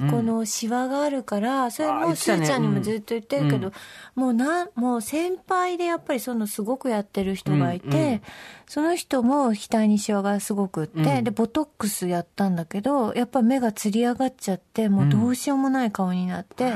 [0.00, 2.46] にこのシワがあるから、それもあー言ってたね。
[2.46, 4.22] すーちゃんにもずっと言ってるけど、うん。
[4.22, 8.22] もうな、もう先輩でやっぱりそのすごくやってる人がいて、
[8.66, 11.24] その人も額にシワがすごくって、うん。
[11.24, 16.74] で、ボトックスやったんだけど、やっぱ目がつり上がっちゃって、もうどうしようもない顔になって、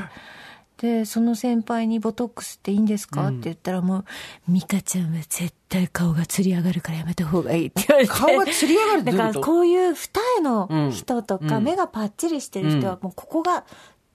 [0.80, 4.04] で、その先輩にボトックスっていいんですか、って言ったらもう、
[4.48, 8.12] ミカちゃんは絶対顔がつり上がるからやめた方がいいって言われて。
[8.14, 11.64] 顔がつり上がるってだからこういう二重の人とか、うん。
[11.64, 13.64] 目がパッチリしてる人はもうここが、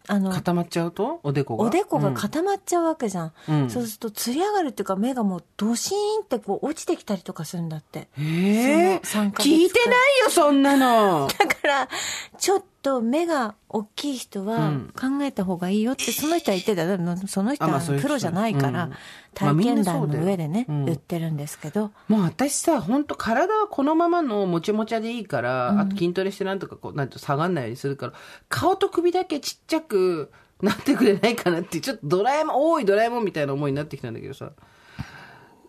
[0.08, 1.20] あの、固まっちゃうと？
[1.24, 1.66] おでこが？
[1.66, 2.14] おでこがうん。
[2.14, 3.34] 固まっちゃうわけじゃん。
[3.48, 3.70] うん。
[3.70, 8.08] そうすると、つり上がるっていうか、目がもうドシーンってこう落ちてきたりとかするんだって。
[8.20, 9.02] ええ。
[9.04, 11.28] その3ヶ月聞いてないよ、そんなの。
[11.40, 11.90] だから、
[12.38, 14.94] ちょっと目が大きい人はうん。
[14.96, 17.28] 考えた方がいいよって、その人は言ってた。
[17.28, 18.94] その人はプロじゃないからうん、
[19.34, 20.86] 体験談の上でね、うん。
[20.86, 28.14] 言ってるんですけど、もう私さ、本当体はこのままのもちもちゃでいいから、あと筋トレしてなんとかこう、なんと下がんないようにするから、
[28.50, 30.32] 顔と首だけちっちゃく
[30.62, 34.52] なってくれないかなって、ちょっとドラえもん、多いドラえもんみたいな思いになってきたんだけどさ。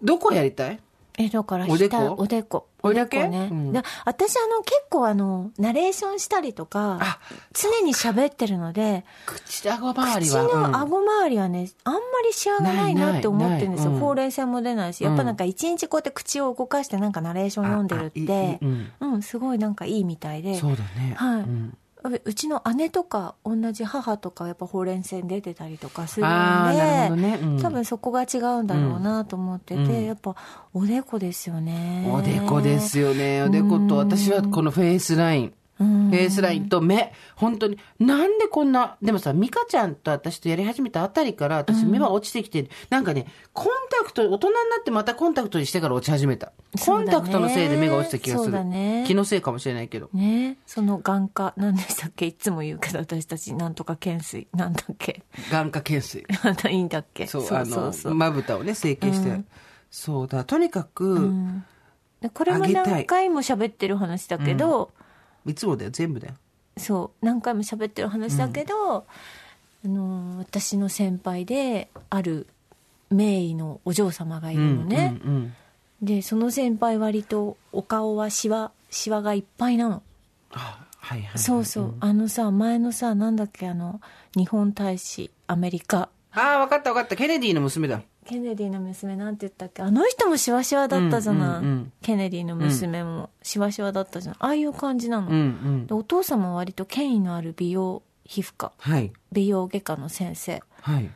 [0.03, 0.79] どこやりたい？
[1.19, 1.97] え、だからおでこ？
[1.97, 2.69] 下おでこ。
[2.83, 3.49] これだけね。
[3.51, 7.19] うんで私、あの、結構あの、ナレーションしたりとかあ、
[7.53, 10.43] 常に喋ってるので、口顎周り口は。
[10.43, 13.93] うんの顎周りはね、あんまりシワがないなって思ってるんですよ。
[13.93, 20.57] ほうれい線も出ないし、やっぱなんか一日こうやって口を動かしてなんかナレーション読んでるってうん、うん、すごいなんかいいみたいで。
[20.57, 21.15] そうだね。
[21.17, 21.45] はい
[22.09, 27.39] うちの姉とか同じ母とかやっぱほうれい線出てたりとかするんで、ね。
[27.43, 27.61] うん。
[27.61, 30.05] 多分そこが違うんだろうなと思ってて、うん。
[30.05, 30.35] やっぱ
[30.75, 32.09] おでこですよね。
[32.13, 33.43] おでこですよね。
[33.43, 35.55] おでこと、私はこのフェイスライン。
[35.79, 37.13] うんフェイスラインと目。
[37.35, 37.79] 本当に。
[37.99, 46.53] なんでこんな、でもさ、ミカちゃんと私とやり始めたあたりから、私目は落ちてきて、なんかね、コンタクト、大人になってまたコンタクトにしてから落ち始めた。
[46.85, 48.53] コンタクトのせいで目が落ちた気がする。
[48.53, 50.09] だね気のせいかもしれないけど。
[50.15, 52.27] ねその眼科何でしたっけ？
[52.27, 55.23] いつも言うけど私たちなんとか懸垂なんだっけ？
[55.51, 56.25] 眼科懸垂。
[56.71, 57.27] いいんだっけ？
[57.27, 59.41] そう、あの、まぶたをね、整形して。
[59.91, 61.33] そうだ、とにかく、
[62.21, 64.91] でこれも何回も喋ってる話だけど、
[65.51, 66.35] いつもだよ、全部だよ。
[66.79, 72.47] そう何回も喋ってる話だけど、あの私の先輩である
[73.11, 75.55] 名医のお嬢様がいるのね、うんうん
[76.03, 80.03] でその先輩割とお顔はシワシワがいっぱいなの
[80.53, 81.39] あはいはいはい。
[81.39, 84.03] そうそう、あのさ前のさなんだっけあの
[84.37, 87.17] 日本大使アメリカああ、わかったわかった。
[87.17, 88.03] ケネディの娘だ。
[88.27, 89.83] ケネディの娘なんて言ったっけ？
[89.83, 91.93] あの人もシワシワだったじゃない、うんうんうん。
[92.03, 95.87] ケネディの娘もシワシワだったじゃんああいう感じなの、うんうん。
[95.87, 95.95] で。
[95.95, 98.73] お父様は割と権威のある美容皮膚科。
[98.79, 99.13] はい。
[99.33, 100.63] 美容外科の先生。
[100.83, 101.11] はい。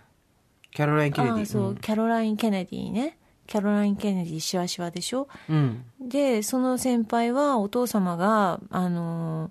[0.73, 1.39] キャロライン・ケネディ。
[1.39, 3.19] ああそう、キャロライン・ケネディね。
[3.47, 5.27] キャロライン・ケネディシワシワでしょ？
[5.49, 5.85] うん。
[6.01, 9.51] でその先輩はお父様があのー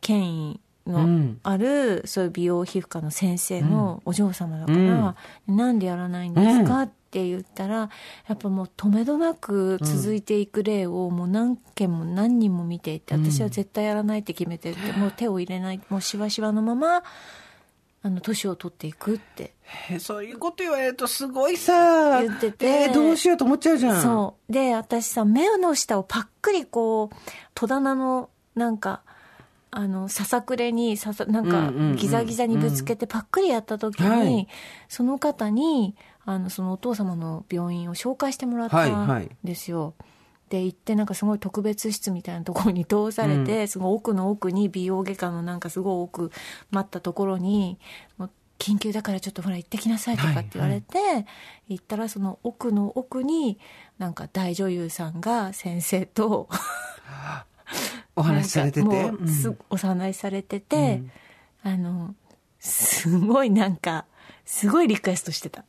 [0.00, 1.40] 権威うのん。
[1.42, 5.16] ある、そういう美容皮膚科の先生のお嬢様だから、
[5.46, 7.90] なんでやらないんですか、って言ったら
[8.26, 17.02] やっぱもう止めどなく続いていく例をもう何件も何人も見ていて、私は絶対やらないって決めてて、もう手を入れないもうしわしわのまま
[18.02, 19.54] あの年を取っていくって。
[19.90, 22.66] えそういうこと言われるとすごいさ、言ってて。
[22.66, 24.02] えーどうしようと思っちゃうじゃん。
[24.02, 24.52] そう。
[24.52, 27.16] で私さ目の下をパックリこう
[27.54, 29.02] 戸棚のなんか
[29.70, 31.96] あのささくれにささなんかうんうんうん。
[31.96, 34.48] ギザギザにぶつけてパックリやった時に、はい。
[34.88, 35.94] その方に
[36.24, 39.24] あのそのお父様の病院を紹介してもらったはいはい。
[39.24, 39.94] んですよ。
[40.48, 46.32] で行ってなんかすごい特別室みたいなところに通されて、すごい奥の奥に美容外科のなんかすごい奥
[46.70, 47.78] 待ったところに
[48.58, 51.26] 緊急だからちょっとほら行ってきなさいとかって言われて、
[51.68, 53.58] 行ったらその奥の奥に
[53.98, 56.48] なんか大女優さんが先生と
[58.18, 58.86] お話しされてて。
[58.86, 61.02] うんお話しされてて、
[61.62, 62.14] あの
[62.58, 64.04] すごいなんか
[64.44, 65.64] すごいリクエストしてた。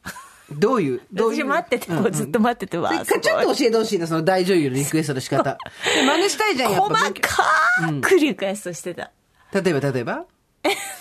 [0.51, 1.45] どういう、どういう？
[1.45, 5.57] 私待ってて、こんうずっと待ってて、わちょっと教えてほしいな、その大女優のリクエストの仕方。
[5.95, 6.95] で真似したいじゃん、やっぱ。
[6.95, 9.11] 細かくリクエストしてた。
[9.53, 10.25] 例えば、例えば？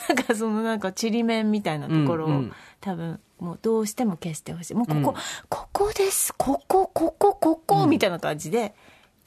[0.08, 5.14] なんかそのなんかちりめんみたいなところを、うんうん多分もうどうしても消してほしいもうここ、
[5.48, 8.72] ここですここここここ、みたいな感じで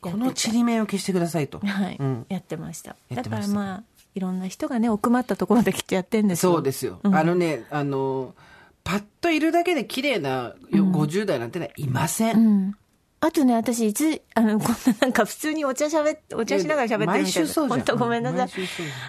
[0.02, 1.60] このちりめんを消してくださいと。
[1.60, 2.26] はい、うん。
[2.28, 2.96] やってました。
[3.14, 3.84] だからまあ
[4.16, 6.54] いろんな人がね奥まったところできっとやってんですよ。
[6.54, 7.00] そうですよ。
[7.04, 8.36] あのね、あの、
[8.84, 12.38] パッといるだけで綺麗なよ50代なんてのはいません。
[12.38, 12.76] うん。
[13.24, 17.14] あとね、私、いつ、あの、こんななんか普通にお茶しゃべお茶しながら喋ってるみたいな。
[17.24, 17.80] 毎週そうじゃん。
[17.80, 18.50] 本当ごめんなさい。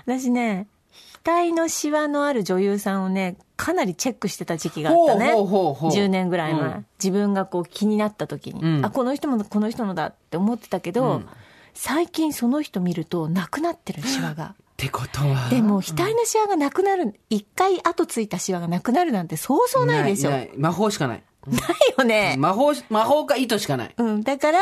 [0.05, 0.67] 私ね、
[1.25, 5.33] 額のシワのある女優さんをね、かなりチェックしてた時期があったね。
[5.33, 6.63] ほうほうほうほう10年ぐらい前。
[6.63, 11.29] うん自分がこう気になった時に、うんあ、この人もこの人のだって思ってたけど、うん
[11.75, 14.55] 最近その人見るとなくなってるシワが。
[14.55, 15.49] ってことは。
[15.49, 20.33] でも、額のシワがなくなる、一回後ついたシワがなくなるなんてそうそうないでしょ。
[20.57, 21.23] 魔法しかない。
[21.99, 22.37] よね。
[22.39, 23.95] 魔法し、魔法か糸しかない。
[23.97, 24.23] うん。
[24.23, 24.59] だから、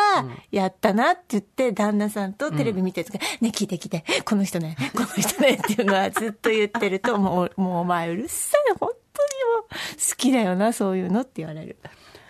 [0.50, 11.76] やったなって言って、旦那さんとテレビ見てるとか、ね、聞いて聞いて、この人ね、この人ねっていうのは ずっと言ってると、もう、もうお前うるさい、本当にもう、好きだよな、そういうのって言われる。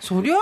[0.01, 0.37] そりゃ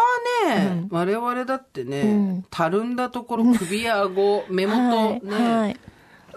[0.46, 5.60] あね、我々だってね、んたるんだところ、首や顎、目元、ね、はい。
[5.60, 5.76] はい。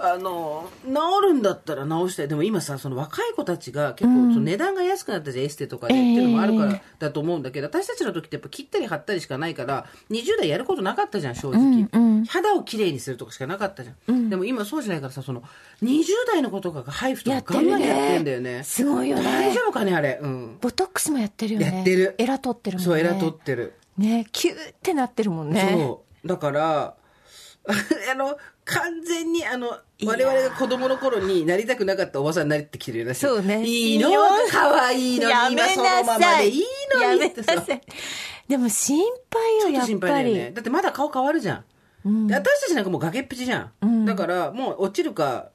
[0.04, 0.92] あの、治
[1.28, 2.28] るんだったら治したい。
[2.28, 11.60] でも今さ、その若い子たちが結構、その値段が安くなったじゃん、エステとかで、ええっていうのもあるからだと思うんだけど、私たちの時ってやっぱ切ったり貼ったりしかないから、20代やることなかったじゃん、正直。
[11.60, 14.30] うんうん肌をきれいにするとかしかなかったじゃん。
[14.30, 15.44] でも今そうじゃないからさ、その、
[15.82, 18.64] 20代の子とかがハイフとかガンガンやってんだよね。
[18.64, 20.20] すごいよね大丈夫かね、あれ。
[20.22, 20.58] うん。
[20.62, 21.66] ボトックスもやってるよね。
[21.78, 22.86] やってるエラ取ってるもんね。
[22.86, 23.74] そう、エラ取ってる。
[23.98, 25.70] ね、キューってなってるもんね。
[25.74, 26.28] そう。
[26.28, 26.96] だから、
[28.12, 28.38] あの、
[28.72, 33.14] 完全に、あの、我々が子供の頃になりたくなかったおばさんになりってきてるよね。
[33.14, 34.10] そうねいいの？
[34.50, 35.26] 可愛いの？
[35.26, 36.52] に、やめ今そのなままさい。
[36.52, 36.64] でいい
[36.94, 37.56] のやめにってさ。
[37.56, 37.82] なさい。
[38.48, 40.48] でも心配よ、やっぱ心配だよね。
[40.50, 40.54] り。
[40.54, 41.64] だってまだ顔変わるじゃん。
[42.06, 43.72] うんで私たちなんかもう崖っぷちじゃん。
[43.82, 45.50] うんだから、もう落ちるか、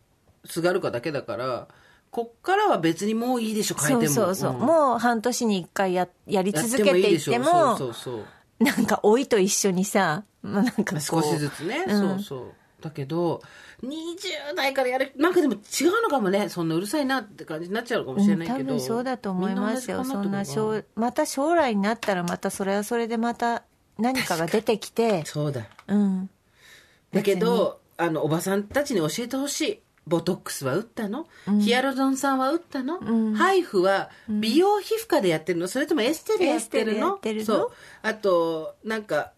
[0.45, 1.69] すがるかだけだから、
[2.11, 4.15] こっからは別にもういいでしょ、変えても。
[4.15, 4.53] そうそうそう。
[4.53, 8.13] んもう半年に一回ややりや続けていっても、そうそうそ
[8.61, 8.65] う。
[8.65, 12.55] なんか老いと一緒にさ、まあ、なんか少しずつね、うんそうそう
[12.87, 13.43] だけど
[13.83, 23.65] 20代からやるなんかでも違うのかもねそんなうるさいなって感じになっちゃうかもしれないけど、うん多分そうだと思いますよみそんな将また将来になったらまたそれはそれでまた
[23.99, 25.25] 何かが出てきて。
[25.27, 25.67] そうだ。
[25.89, 26.31] うん。
[27.13, 29.81] だけどあのおばさんたちに教えてほしい。
[30.07, 31.27] ボトックスは打ったの、
[31.61, 33.35] ヒアルロン酸は打ったの、ん。
[33.35, 35.67] ハイフは美容皮膚科でやってるの？
[35.67, 36.93] それともエステでやってるの？
[36.93, 37.45] エステでやってるの？
[37.45, 37.73] そう。
[38.03, 39.33] あと、なんか、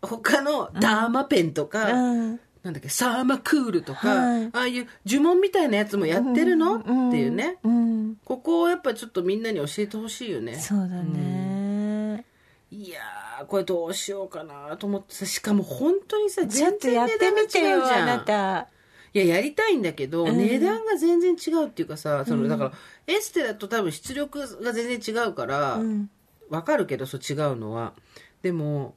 [0.00, 4.46] 他のダーマペンとか、うんなんだっけ、サーマクールとか、はい。
[4.46, 7.58] ああいう呪文みたいなやつもやってるの、っていうね。
[7.62, 8.16] うん。
[8.24, 10.56] ここをやっぱちょっとみんなに教えてほしいよね。
[10.56, 12.24] そうだね、
[12.70, 18.06] いやー、これどうしようかなと思ってさ、しかも本当にさ、全然値段が違うじみてよあゃ。
[18.06, 18.68] なんた。
[19.14, 20.36] いや、やりたいんだけど、うん。
[20.36, 22.72] 値段が全然違うっていうかさ、その、だから、
[23.06, 26.10] エステだと多分出力が全然違うから、うん。
[26.50, 27.94] わかるけど、そう違うのは。
[28.42, 28.94] でも、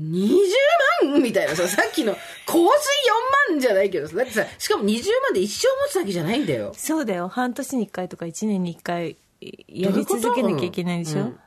[0.00, 0.48] 万
[1.06, 2.18] みたいなさ、さっきの香
[2.52, 2.66] 水4
[3.50, 6.72] 万じゃないけどさ、だってさ、しかも20万で一生持つわけじゃないんだよ。
[6.76, 7.28] そうだよ。
[7.28, 9.16] 半年に1回とか1年に1回
[9.68, 11.40] やり続けなきゃいけないでしょ、うん。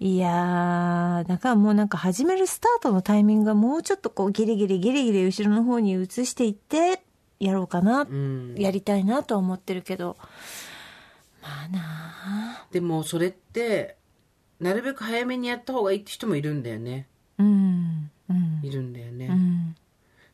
[0.00, 7.02] いやーだからもうなんか始めるスタートのタイミングがもうちょっとこうギリギリギリギリ後ろの方に移していって
[7.40, 8.54] やろうかな、うん。
[8.56, 10.16] やりたいなとは思ってるけど。
[11.42, 12.66] まあなあ。
[12.70, 13.96] でも、それって、
[14.60, 17.08] なるべく早めにやった方がいいって人もいるんだよね。
[17.38, 18.10] うんうん
[18.62, 19.26] いるんだよね。
[19.26, 19.76] うん。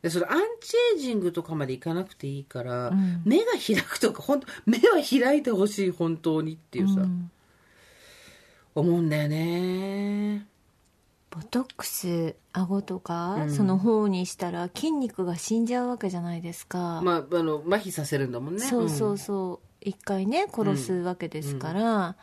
[0.03, 3.23] でそれアンチエイジングとかまでいかなくていいから、ん。
[3.25, 7.31] 目が開くとか本当目は開いてほしい本当にっていうさ、うん。
[8.75, 10.47] 思うんだよね。
[11.31, 13.51] ボトックス顎とか、うん。
[13.53, 18.61] その方にしたら筋肉が死んじゃうわけじゃないですか、まああの麻痺させるんだもんね。
[18.61, 19.67] そうそううそう。
[19.81, 22.17] 一回ね殺すわけですから、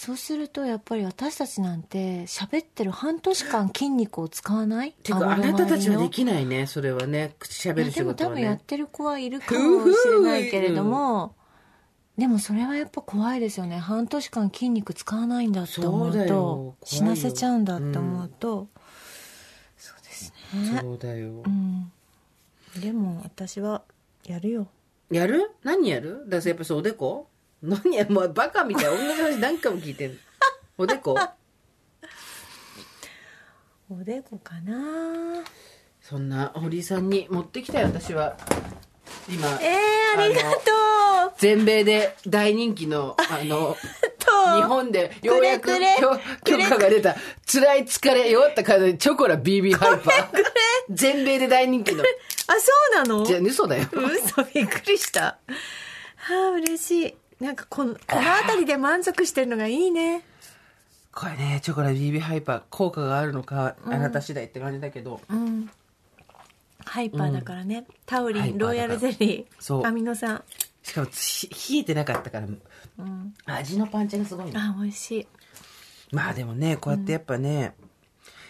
[0.00, 4.92] そうするとやっぱり私たちなんて喋ってる半年間筋肉を使わない？
[4.92, 11.34] てかあなたたちはできないねそれはね口しゃべるいやでも仕事は多分やっねてる子はいるかもしれないけれども、
[12.16, 13.78] でもそれはやっぱ怖いですよね。
[13.78, 18.68] 半年間筋肉使わないんだって思うと死なせちゃうんだって思うと、
[19.76, 20.78] そうですね。
[20.80, 21.90] そうだよ、うん。
[22.80, 23.82] でも私は
[24.24, 24.68] やるよ。
[25.10, 25.50] やる？
[25.64, 26.24] 何やる？
[26.28, 27.26] だからやっぱそうおでこ？
[27.62, 30.20] 何やもうバカみたい同じ話何回も聞いてる
[30.76, 31.16] おでこ？
[33.90, 35.42] おでこかな。
[36.00, 38.36] そんな堀井さんに持ってきたよ私は。
[39.28, 40.48] 今えー、ありがと
[41.28, 41.32] う。
[41.38, 43.76] 全米で大人気の、あの、
[44.18, 45.68] と日本でようやく
[46.44, 47.16] 許許可が出た、
[47.50, 50.44] 辛い疲れ、弱った体でチョコラ BB ハイパー。
[50.90, 52.02] 全米で大人気の。
[52.02, 52.06] あ
[52.60, 53.24] そうなの？
[53.24, 53.88] じゃあ、嘘だよ。
[53.92, 55.38] 嘘びっくりした。
[56.16, 60.22] はあ嬉しいなんかこのこの辺りで満足してるのがいいね。
[61.12, 65.70] これね、チョコラ BB ハイパー、効果があるのか、あなた次第って感じだけど、うん。
[66.84, 68.74] ハイパーだからね、タウリハイパーだから。
[68.74, 69.46] ンロイヤルゼリー。
[69.58, 69.84] そう。
[69.84, 70.42] アミノ酸。
[70.82, 73.34] しかもひ冷えてなかったから、うん。
[73.46, 74.52] 味のパンチがすごいね。
[74.56, 75.26] あ美味しい。
[76.12, 77.74] まあでもね、こうやってやっぱね、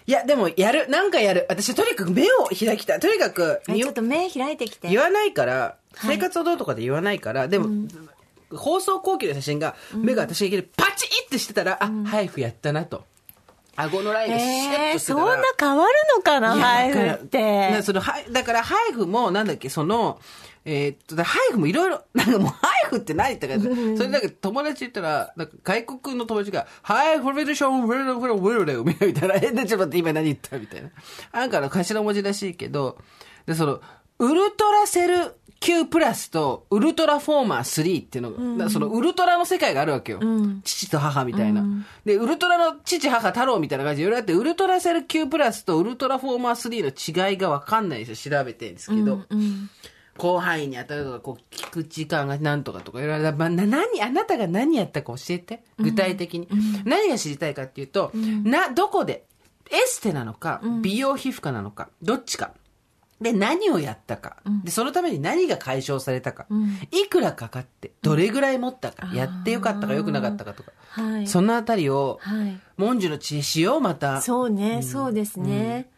[0.06, 1.46] いや、でもやる、なんかやる。
[1.50, 3.00] 私とにかく目を開きたい。
[3.00, 4.88] とにかく、あちょっと目開いてきて。
[4.88, 6.16] 言わないから、はい。
[6.16, 7.88] 生活をどうとかで言わないから、でも、
[8.54, 13.04] 放送後記の写真が、目が私がパチッってしてたら、あ、ハイフやったなと。
[13.76, 15.24] 顎のラインがシュッえー、としてたら。
[15.26, 20.18] そんな変わるのかなハイフってなそのだからハイフも、なんだっけ、その、
[20.64, 23.68] えーっと、だハイフもいろいろ、なんかもうハイフって何って感じ。
[23.96, 30.90] それなんか友達言ったら、なんか外国の友達が、ハイフレディション、 well well well みたいな、え、で、ちょっと待って、今何言ったみたいな。
[31.32, 32.98] なんかの頭文字らしいけど、
[33.46, 33.80] で、その、
[34.18, 40.20] ウルトラセル Q プラスとウルトラフォーマー3っていうのが、だからそのウルトラの世界があるわけよ。
[40.64, 41.64] 父と母みたいな。
[42.04, 48.38] で、ウルトラの父、母、太郎みたいな感じでいろいろあって、ウルトラセル Q プラスとウルトラフォーマー3の違いがわかんないんですよ。
[48.38, 49.22] 調べてるんですけど。
[49.28, 49.68] うん
[50.20, 55.62] 広範囲に当たるとか、こう、聞く時間がなんとかとか、いろいろ、まあ、な、何、あなたが何やったか教えて。
[55.78, 56.48] 具体的に。
[56.84, 58.10] 何が知りたいかっていうと、
[58.42, 59.24] な、どこで、
[59.70, 62.52] エステなのか、美容皮膚科なのか、どっちか。
[63.20, 64.36] で、何をやったか。
[64.64, 66.46] で、そのために何が解消されたか。
[66.92, 69.08] いくらかかって、どれぐらい持ったか。
[69.14, 70.72] やってよかったか良くなかったかとか。
[70.90, 74.22] はいそのあたりを、はい文殊の知恵しよう、また。
[74.22, 75.90] そうね、そうですね、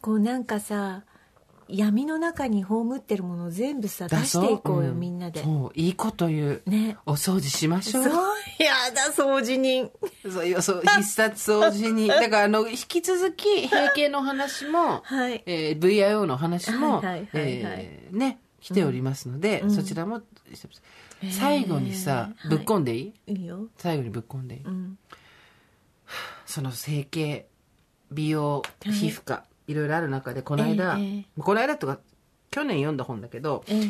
[0.00, 1.02] こうなんかさ
[1.68, 6.70] 闇の中に葬ってるものを全部さ出していこうよ、んみんなでそう、いいこと言う。
[6.70, 8.04] ねお掃除しましょう。
[8.04, 8.14] そう
[8.62, 9.90] やだ掃除人。
[10.22, 12.08] そういう、そう、必殺掃除に。
[12.08, 15.42] だから、あの、引き続き、閉経の話も、はい。
[15.46, 17.74] えー VIO の話も、はいはいはいはい。
[17.80, 20.22] えーね、来ておりますので、そちらも、
[21.30, 23.66] 最後にさ、えーぶっこんでいい、いいよ。
[23.76, 24.98] 最後にぶっこんでいい、うん。
[26.46, 27.46] その整形、
[28.10, 29.74] 美容、皮膚科、い。
[29.74, 31.98] ろいろある中で、この間、えええこの間とか、
[32.50, 33.88] 去年読んだ本だけど、ええ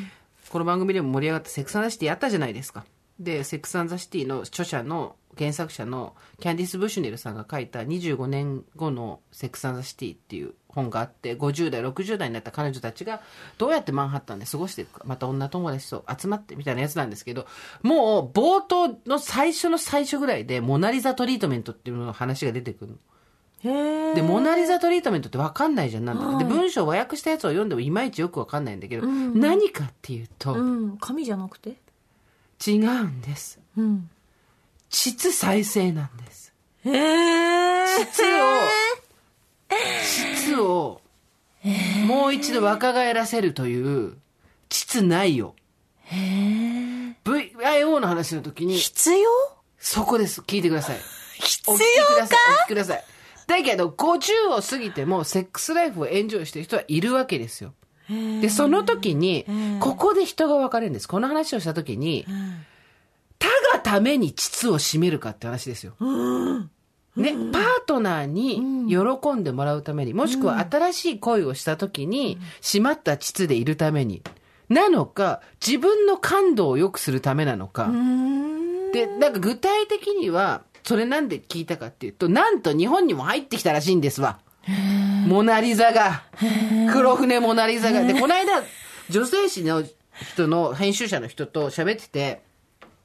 [0.49, 2.85] この番組でも盛り上がったセックスアンザシティあったじゃないですか。
[3.19, 13.23] で、セックスアンザシティの著者の原作者のキャンディス・ブシュネルさんが書いた25年後のセックス・アンド・ザ・シティっていう本があって50代60代になった彼女たちが
[13.59, 17.47] どうやってマンハッタンで過ごしていくかまた女友達と集まってみたいなやつなんですけど
[17.83, 22.99] もう冒頭の最初の最初ぐらいでモナリザトリートメントっていうのの話が出てくるの。
[24.15, 26.39] で、モナリザトリートメントって分かんないじゃん、なんだか。
[26.39, 30.99] で、文章を和訳したやつを読んでもいまいちよく分かんないんだけど、何かっていうと、うん。
[30.99, 31.75] 紙じゃなくて？
[32.65, 33.59] 違うんです。
[33.77, 34.11] うん
[34.89, 36.53] 膣再生なんです。
[36.85, 38.47] へえ膣を、
[39.69, 41.01] 膣を、
[42.07, 44.17] もう一度若返らせるという、
[44.69, 45.55] 膣内容。
[47.25, 49.29] VIO の話の時に、必要？
[49.79, 50.41] そこです。
[50.41, 50.99] 聞いてください。
[51.35, 52.39] 必お聞きください。
[52.39, 53.05] お聞きください。
[53.47, 57.75] だけど、50を過ぎても、セックスライフをエンジョイしてる人はいるわけですよ。
[58.09, 59.47] で、その時に、
[59.81, 61.09] ここで人が分かれるんです。
[61.09, 62.25] この話をした時に、
[63.39, 65.95] 他がために膣を締めるかって話ですよ。
[67.17, 74.23] ね、パートナーに喜んでもらうために、もしくは新しい恋をした時に、締まった膣でいるために、
[74.69, 77.91] なのか、自分の感度を良くするためなのか、
[78.93, 84.39] で、なんか具体的には、それなんで聞いたかっていうと、なんと日本にも入ってきたらしいんですわ。
[85.27, 86.23] モナリザが。
[86.93, 88.05] 黒船モナリザが。
[88.05, 88.63] で、この間、
[89.09, 89.85] 女性誌の
[90.21, 92.43] 人の編集者の人と喋ってて、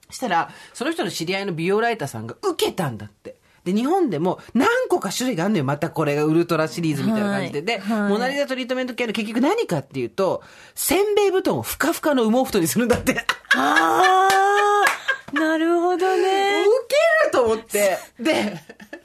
[0.09, 3.35] したら、その人の知り合いの美容ライターさんが受けたんだって。
[3.63, 5.63] で、日本でも何個か種類があるのよ。
[5.63, 7.61] またこれがウルトラシリーズみたいな感じで。
[7.61, 10.41] で、はいモナリザトリートメント系の結局何かっていうと、
[10.73, 13.23] せんべい布団をふかふかの羽毛布団にするんだって。
[13.55, 14.27] あ
[15.33, 16.50] あなるほどね
[17.25, 17.97] ると思って。
[18.19, 18.33] で、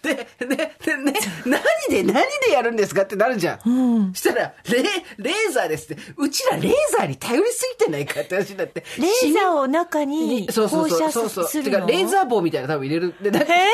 [0.03, 1.15] で、で、で、ね、
[1.45, 4.13] 何で、何でやるんですかってなるじゃん。
[4.15, 4.83] したら、レ、
[5.19, 6.03] レーザーですって。
[6.17, 8.85] うちらレーザーに頼りすぎてないかって話になって。
[8.99, 11.49] レーザーを中にそうそうそう放射そうそう。
[11.49, 13.15] するのてか、レーザー棒みたいなの多分入れる。
[13.21, 13.67] で、なんか、なんか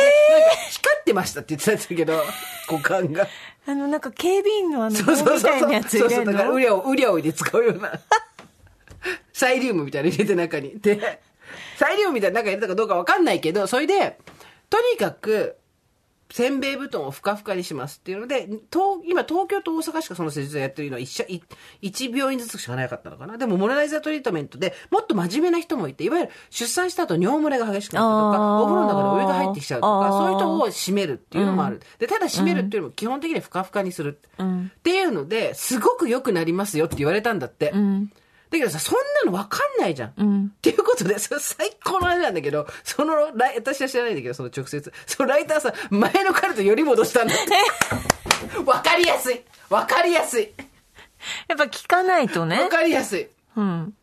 [0.70, 2.22] 光ってましたって言ってたんですけど、
[2.70, 3.28] 股間が。
[3.64, 6.10] あのなんか警備員のあのそうそうそうそう。
[6.10, 7.92] そうだから、のウリャオ、ウリャオで使うような。
[9.32, 10.80] サイリウムみたいなの入れて中に。
[10.80, 11.20] で、
[11.76, 14.18] サイリウムみたいな中に入れたかどうかわかんないけど、それで、
[14.70, 15.56] とにかく、
[16.30, 21.42] せんべい布団をふかふかにしますっていうので、東今東京と大阪しかその施術をやってるのは一社い
[21.82, 23.36] 一病院ずつしかなかったのかな。
[23.36, 31.82] でもモラライザートリートメントでもっと真面目な人もいて、いわゆる出産した後尿漏れが激しくなったとか、お風呂の中でお湯が入ってきちゃうとか、そういう人を締めるっていうのもある。
[31.98, 34.18] で、ただ締めるっていうのも基本的にはふかふかにする。
[34.38, 37.74] っていうので、すごく良くなりますよって言われたんだって。
[38.53, 40.53] だけどさ、そんなの分かんないじゃん。
[40.55, 44.92] っていうことで、それ最高の話なんだけど、そのライ、私は知らないんだけど、その直接。
[45.07, 48.59] そのライターさん、前の彼とより戻したんだって。
[48.62, 49.42] 分かりやすい。
[49.70, 50.53] 分かりやすい。
[51.48, 52.57] やっぱ聞かないとね。
[52.59, 53.28] 分かりやすい。
[53.57, 53.94] うん。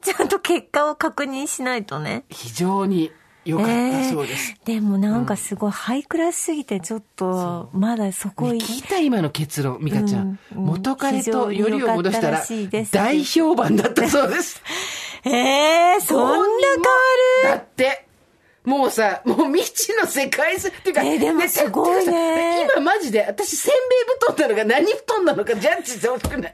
[0.00, 2.24] ちゃんと結果を確認しないとね。
[2.30, 3.12] 非常に
[3.50, 4.54] 良かったそうです。
[4.66, 10.22] えーでもなんかすごいハイクラスすぎてちょっとまだそこい聞いた今の結論、美香ちゃん。
[10.22, 12.42] うんうん元彼とよりを戻したら
[12.92, 14.62] 大評判だったそうです。
[15.24, 16.36] えー、そんな
[17.42, 18.06] 変わだって、
[18.64, 26.52] もうさ、もう未知の世界線っていうか、えーでもねすごいね今マジで、私、せんべい布団なのか何布団なのかジャッジしてほしくない？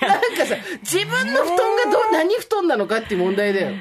[0.00, 3.72] なんかさ、自分の布団がど、何布団なのかっていう問題だよ。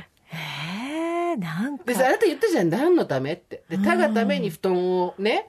[1.85, 3.63] でさ、あなた言ったじゃん、何のためって。
[3.69, 5.47] で、他がために布団をね、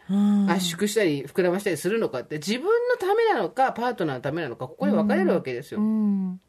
[0.48, 5.80] 圧縮したり、膨らましたりするのかって、自分のためなのか、パートナーのためなのか、ここに分かれるわけですよ。
[5.80, 6.40] うん。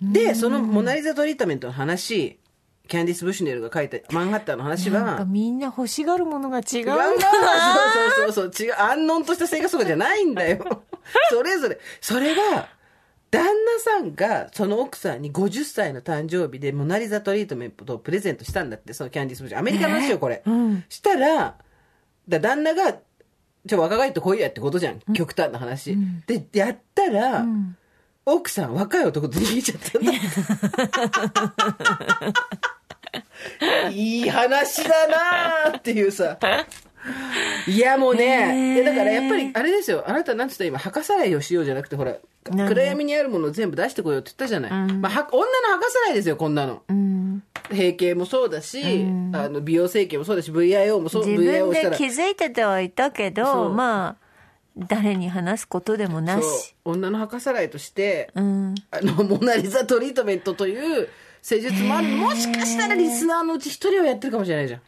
[0.00, 2.38] で、そのモナリザトリートメントの話、
[2.88, 7.18] キャンディス・ブシュネルが書いたマンハッタンの話は、なんかみんな欲しがるものが違うん違うんだだ
[8.16, 8.66] そうそうそうそう。
[8.66, 8.74] 違う。
[8.78, 10.82] 安穏とした生活とかじゃないんだよ。
[11.30, 11.78] それぞれ。
[12.00, 12.68] それが
[13.30, 20.84] 旦那さんがその奥さんに50歳の誕生日でモナリザトリートメントをプレゼントしたんだってそのキャンディス・ブシュアメリカの話よこれ、うん。
[20.88, 21.56] したら
[22.28, 22.98] だ旦那が
[23.66, 25.00] ちょ若返ってこいやってことじゃん。
[25.14, 27.76] 極端な話、でやったら、ん。
[28.24, 29.98] 奥さん若い男と逃げちゃった。
[29.98, 30.04] ん
[33.84, 36.38] だいい話だなーっていうさ。
[37.66, 40.04] いやもうね、いやだからやっぱりあれですよ。
[40.06, 42.16] あなたなんつった今、墓さらいをしようじゃなくて、ほら、
[42.50, 44.92] 何暗闇にあるものを全部出してこようって言ったじゃない。
[44.94, 46.82] まあ、は女の墓さらいですよ、こんなの。
[46.88, 48.82] うん閉経もそうだし、
[49.32, 51.70] あの美容整形もそうだし、VIO もそう、自分。
[51.70, 54.28] で気づいててはいたけそどうまあ
[54.78, 61.08] 誰に話すことでもなし女の墓さらいとして、うんあの、モナリザトリートメントという
[61.42, 62.08] 施術もある。
[62.08, 64.80] もしかしたらリスナーのうち一人はやってるかもしれないじゃん。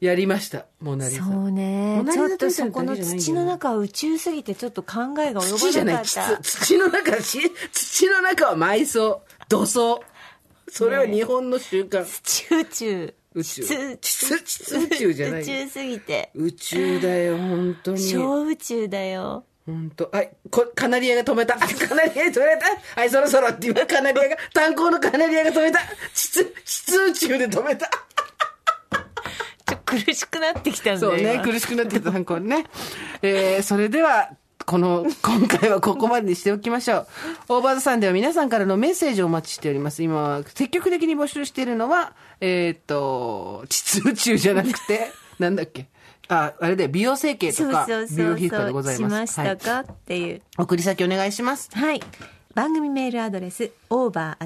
[0.00, 1.22] やりました、モナリザ。
[1.24, 6.58] そうねちょっとそこの土の中は宇宙すぎてちょっと考えが及土じゃない、ばなかった土。
[6.66, 7.40] 土の中、し
[7.72, 10.02] 土の中は埋葬、土葬。
[10.70, 12.04] それは日本の習慣。
[12.04, 13.62] 土宇宙宇宙。
[13.62, 15.42] 宇宙じゃない。
[15.42, 16.30] 宇宙すぎて。
[16.34, 17.98] 宇宙だよ、本当に。
[17.98, 19.44] 小宇宙だよ。
[19.66, 21.56] 本当はい、こカナリアが止めた。
[21.56, 22.66] あ カナリアが止めた。
[22.96, 25.80] はい、そろそろって今、カナリアが、炭鉱のカナリアが止めた。
[26.14, 26.30] 地
[26.64, 27.90] 地宇宙で止めた。
[29.88, 32.64] 苦しくなってきたんだそうね、今苦しくなってきた炭鉱ね。
[33.22, 34.30] えー、それでは、
[34.66, 37.06] この、 今回はここまでにしておきましょう。
[37.48, 40.02] オーバーザさんでは皆さんからのメッセージをお待ちしております。
[40.02, 45.86] 今、積極的に募集しているのは、えーっと、地宇宙じゃなくて、 なんだっけ？
[46.28, 48.64] あ、あれで美容整形とか、美容皮膚科。
[48.66, 49.08] でございま。
[49.08, 49.56] しますしはい。
[49.56, 50.42] たか、っていう。
[50.58, 51.70] 送り先お願いします。
[51.72, 52.02] はい。
[52.58, 54.42] 番組メールアドレス over.tbs.co.jp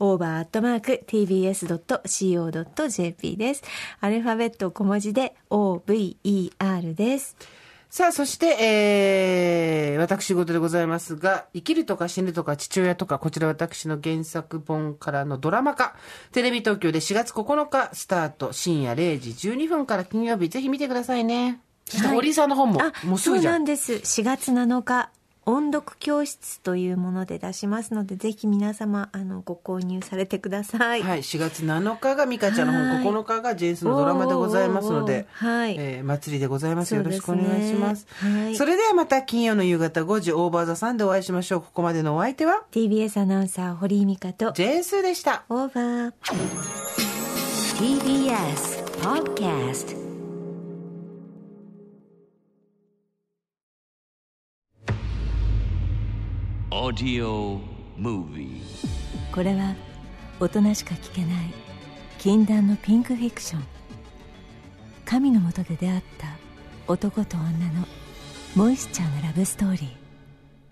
[0.00, 0.56] over.tbs.co.jp
[3.36, 3.62] です。
[4.00, 7.36] アルファベット小文字で over です。
[7.88, 15.94] さあ、そして、えー、私事でございますが、生きるとか死ぬとか父親とか、こちら私の原作本からのドラマ化、
[16.32, 21.60] テレビ東京で4月9日スタート、深夜0時12分から金曜日、ぜひ見てくださいね。
[21.88, 23.54] そして、はい堀井さんの本も、あ、もうすぐじゃん。
[23.54, 23.92] そうなんです。
[23.94, 25.10] 4月7日、
[25.48, 31.02] 音読教室というもので出しますので、ぜひ皆様、あの、ご購入されてください。
[31.04, 36.96] はい、4月7日がミカちゃんのはい本、9日がジェンスのドラマでございますので、はいえー祭りでございます。
[36.96, 38.08] よろしくお願いします。
[38.10, 41.60] はいそれではまた金曜の夕方5時、オーバーザさんでお会いしましょう。
[41.60, 45.44] ここまでのお相手は、TBS アナウンサー、堀井美香と、ジェンスでした。
[45.48, 46.12] オーバー。
[47.78, 50.05] TBS Podcast
[56.70, 57.60] Audio
[57.96, 58.60] Movie.
[59.32, 59.76] これは
[60.40, 61.54] 大人しか聞けない
[62.18, 63.64] 禁断のピンクフィクション。
[65.04, 66.26] 神のもとで出会った
[66.88, 67.86] 男と女の
[68.56, 69.90] モイスチャーなラブストーリー。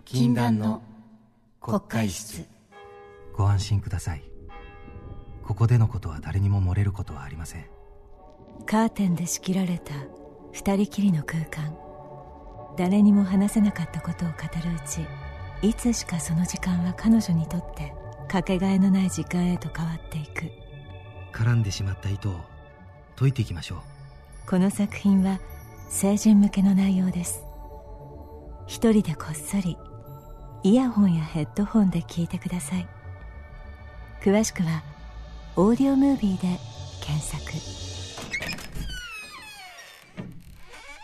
[0.03, 0.81] 禁断の
[1.61, 2.45] 国会室。
[3.33, 4.23] ご安心ください。
[5.45, 7.65] ここでのことは誰にも漏れることはありません。
[8.65, 9.93] カーテンで仕切られた
[10.51, 11.73] 二人きりの空間。
[12.77, 15.07] 誰にも話せなかったことを語るうち
[15.61, 17.93] いつしかその時間は彼女にとって
[18.27, 20.51] かけがえのない時間へと変わっていく。
[21.33, 22.39] 絡んでしまった糸を
[23.15, 23.79] 解いていきましょう。
[24.49, 25.39] この作品は
[25.89, 27.43] 成人向けの内容です。
[28.67, 29.77] 一人でこっそり
[30.63, 32.87] イヤホンやヘッドホンで聞いてください。
[34.21, 34.83] 詳しくは
[35.55, 36.59] 「オーディオムービー」で
[37.01, 37.85] 検索。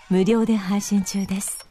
[0.10, 1.66] 無料で配信中です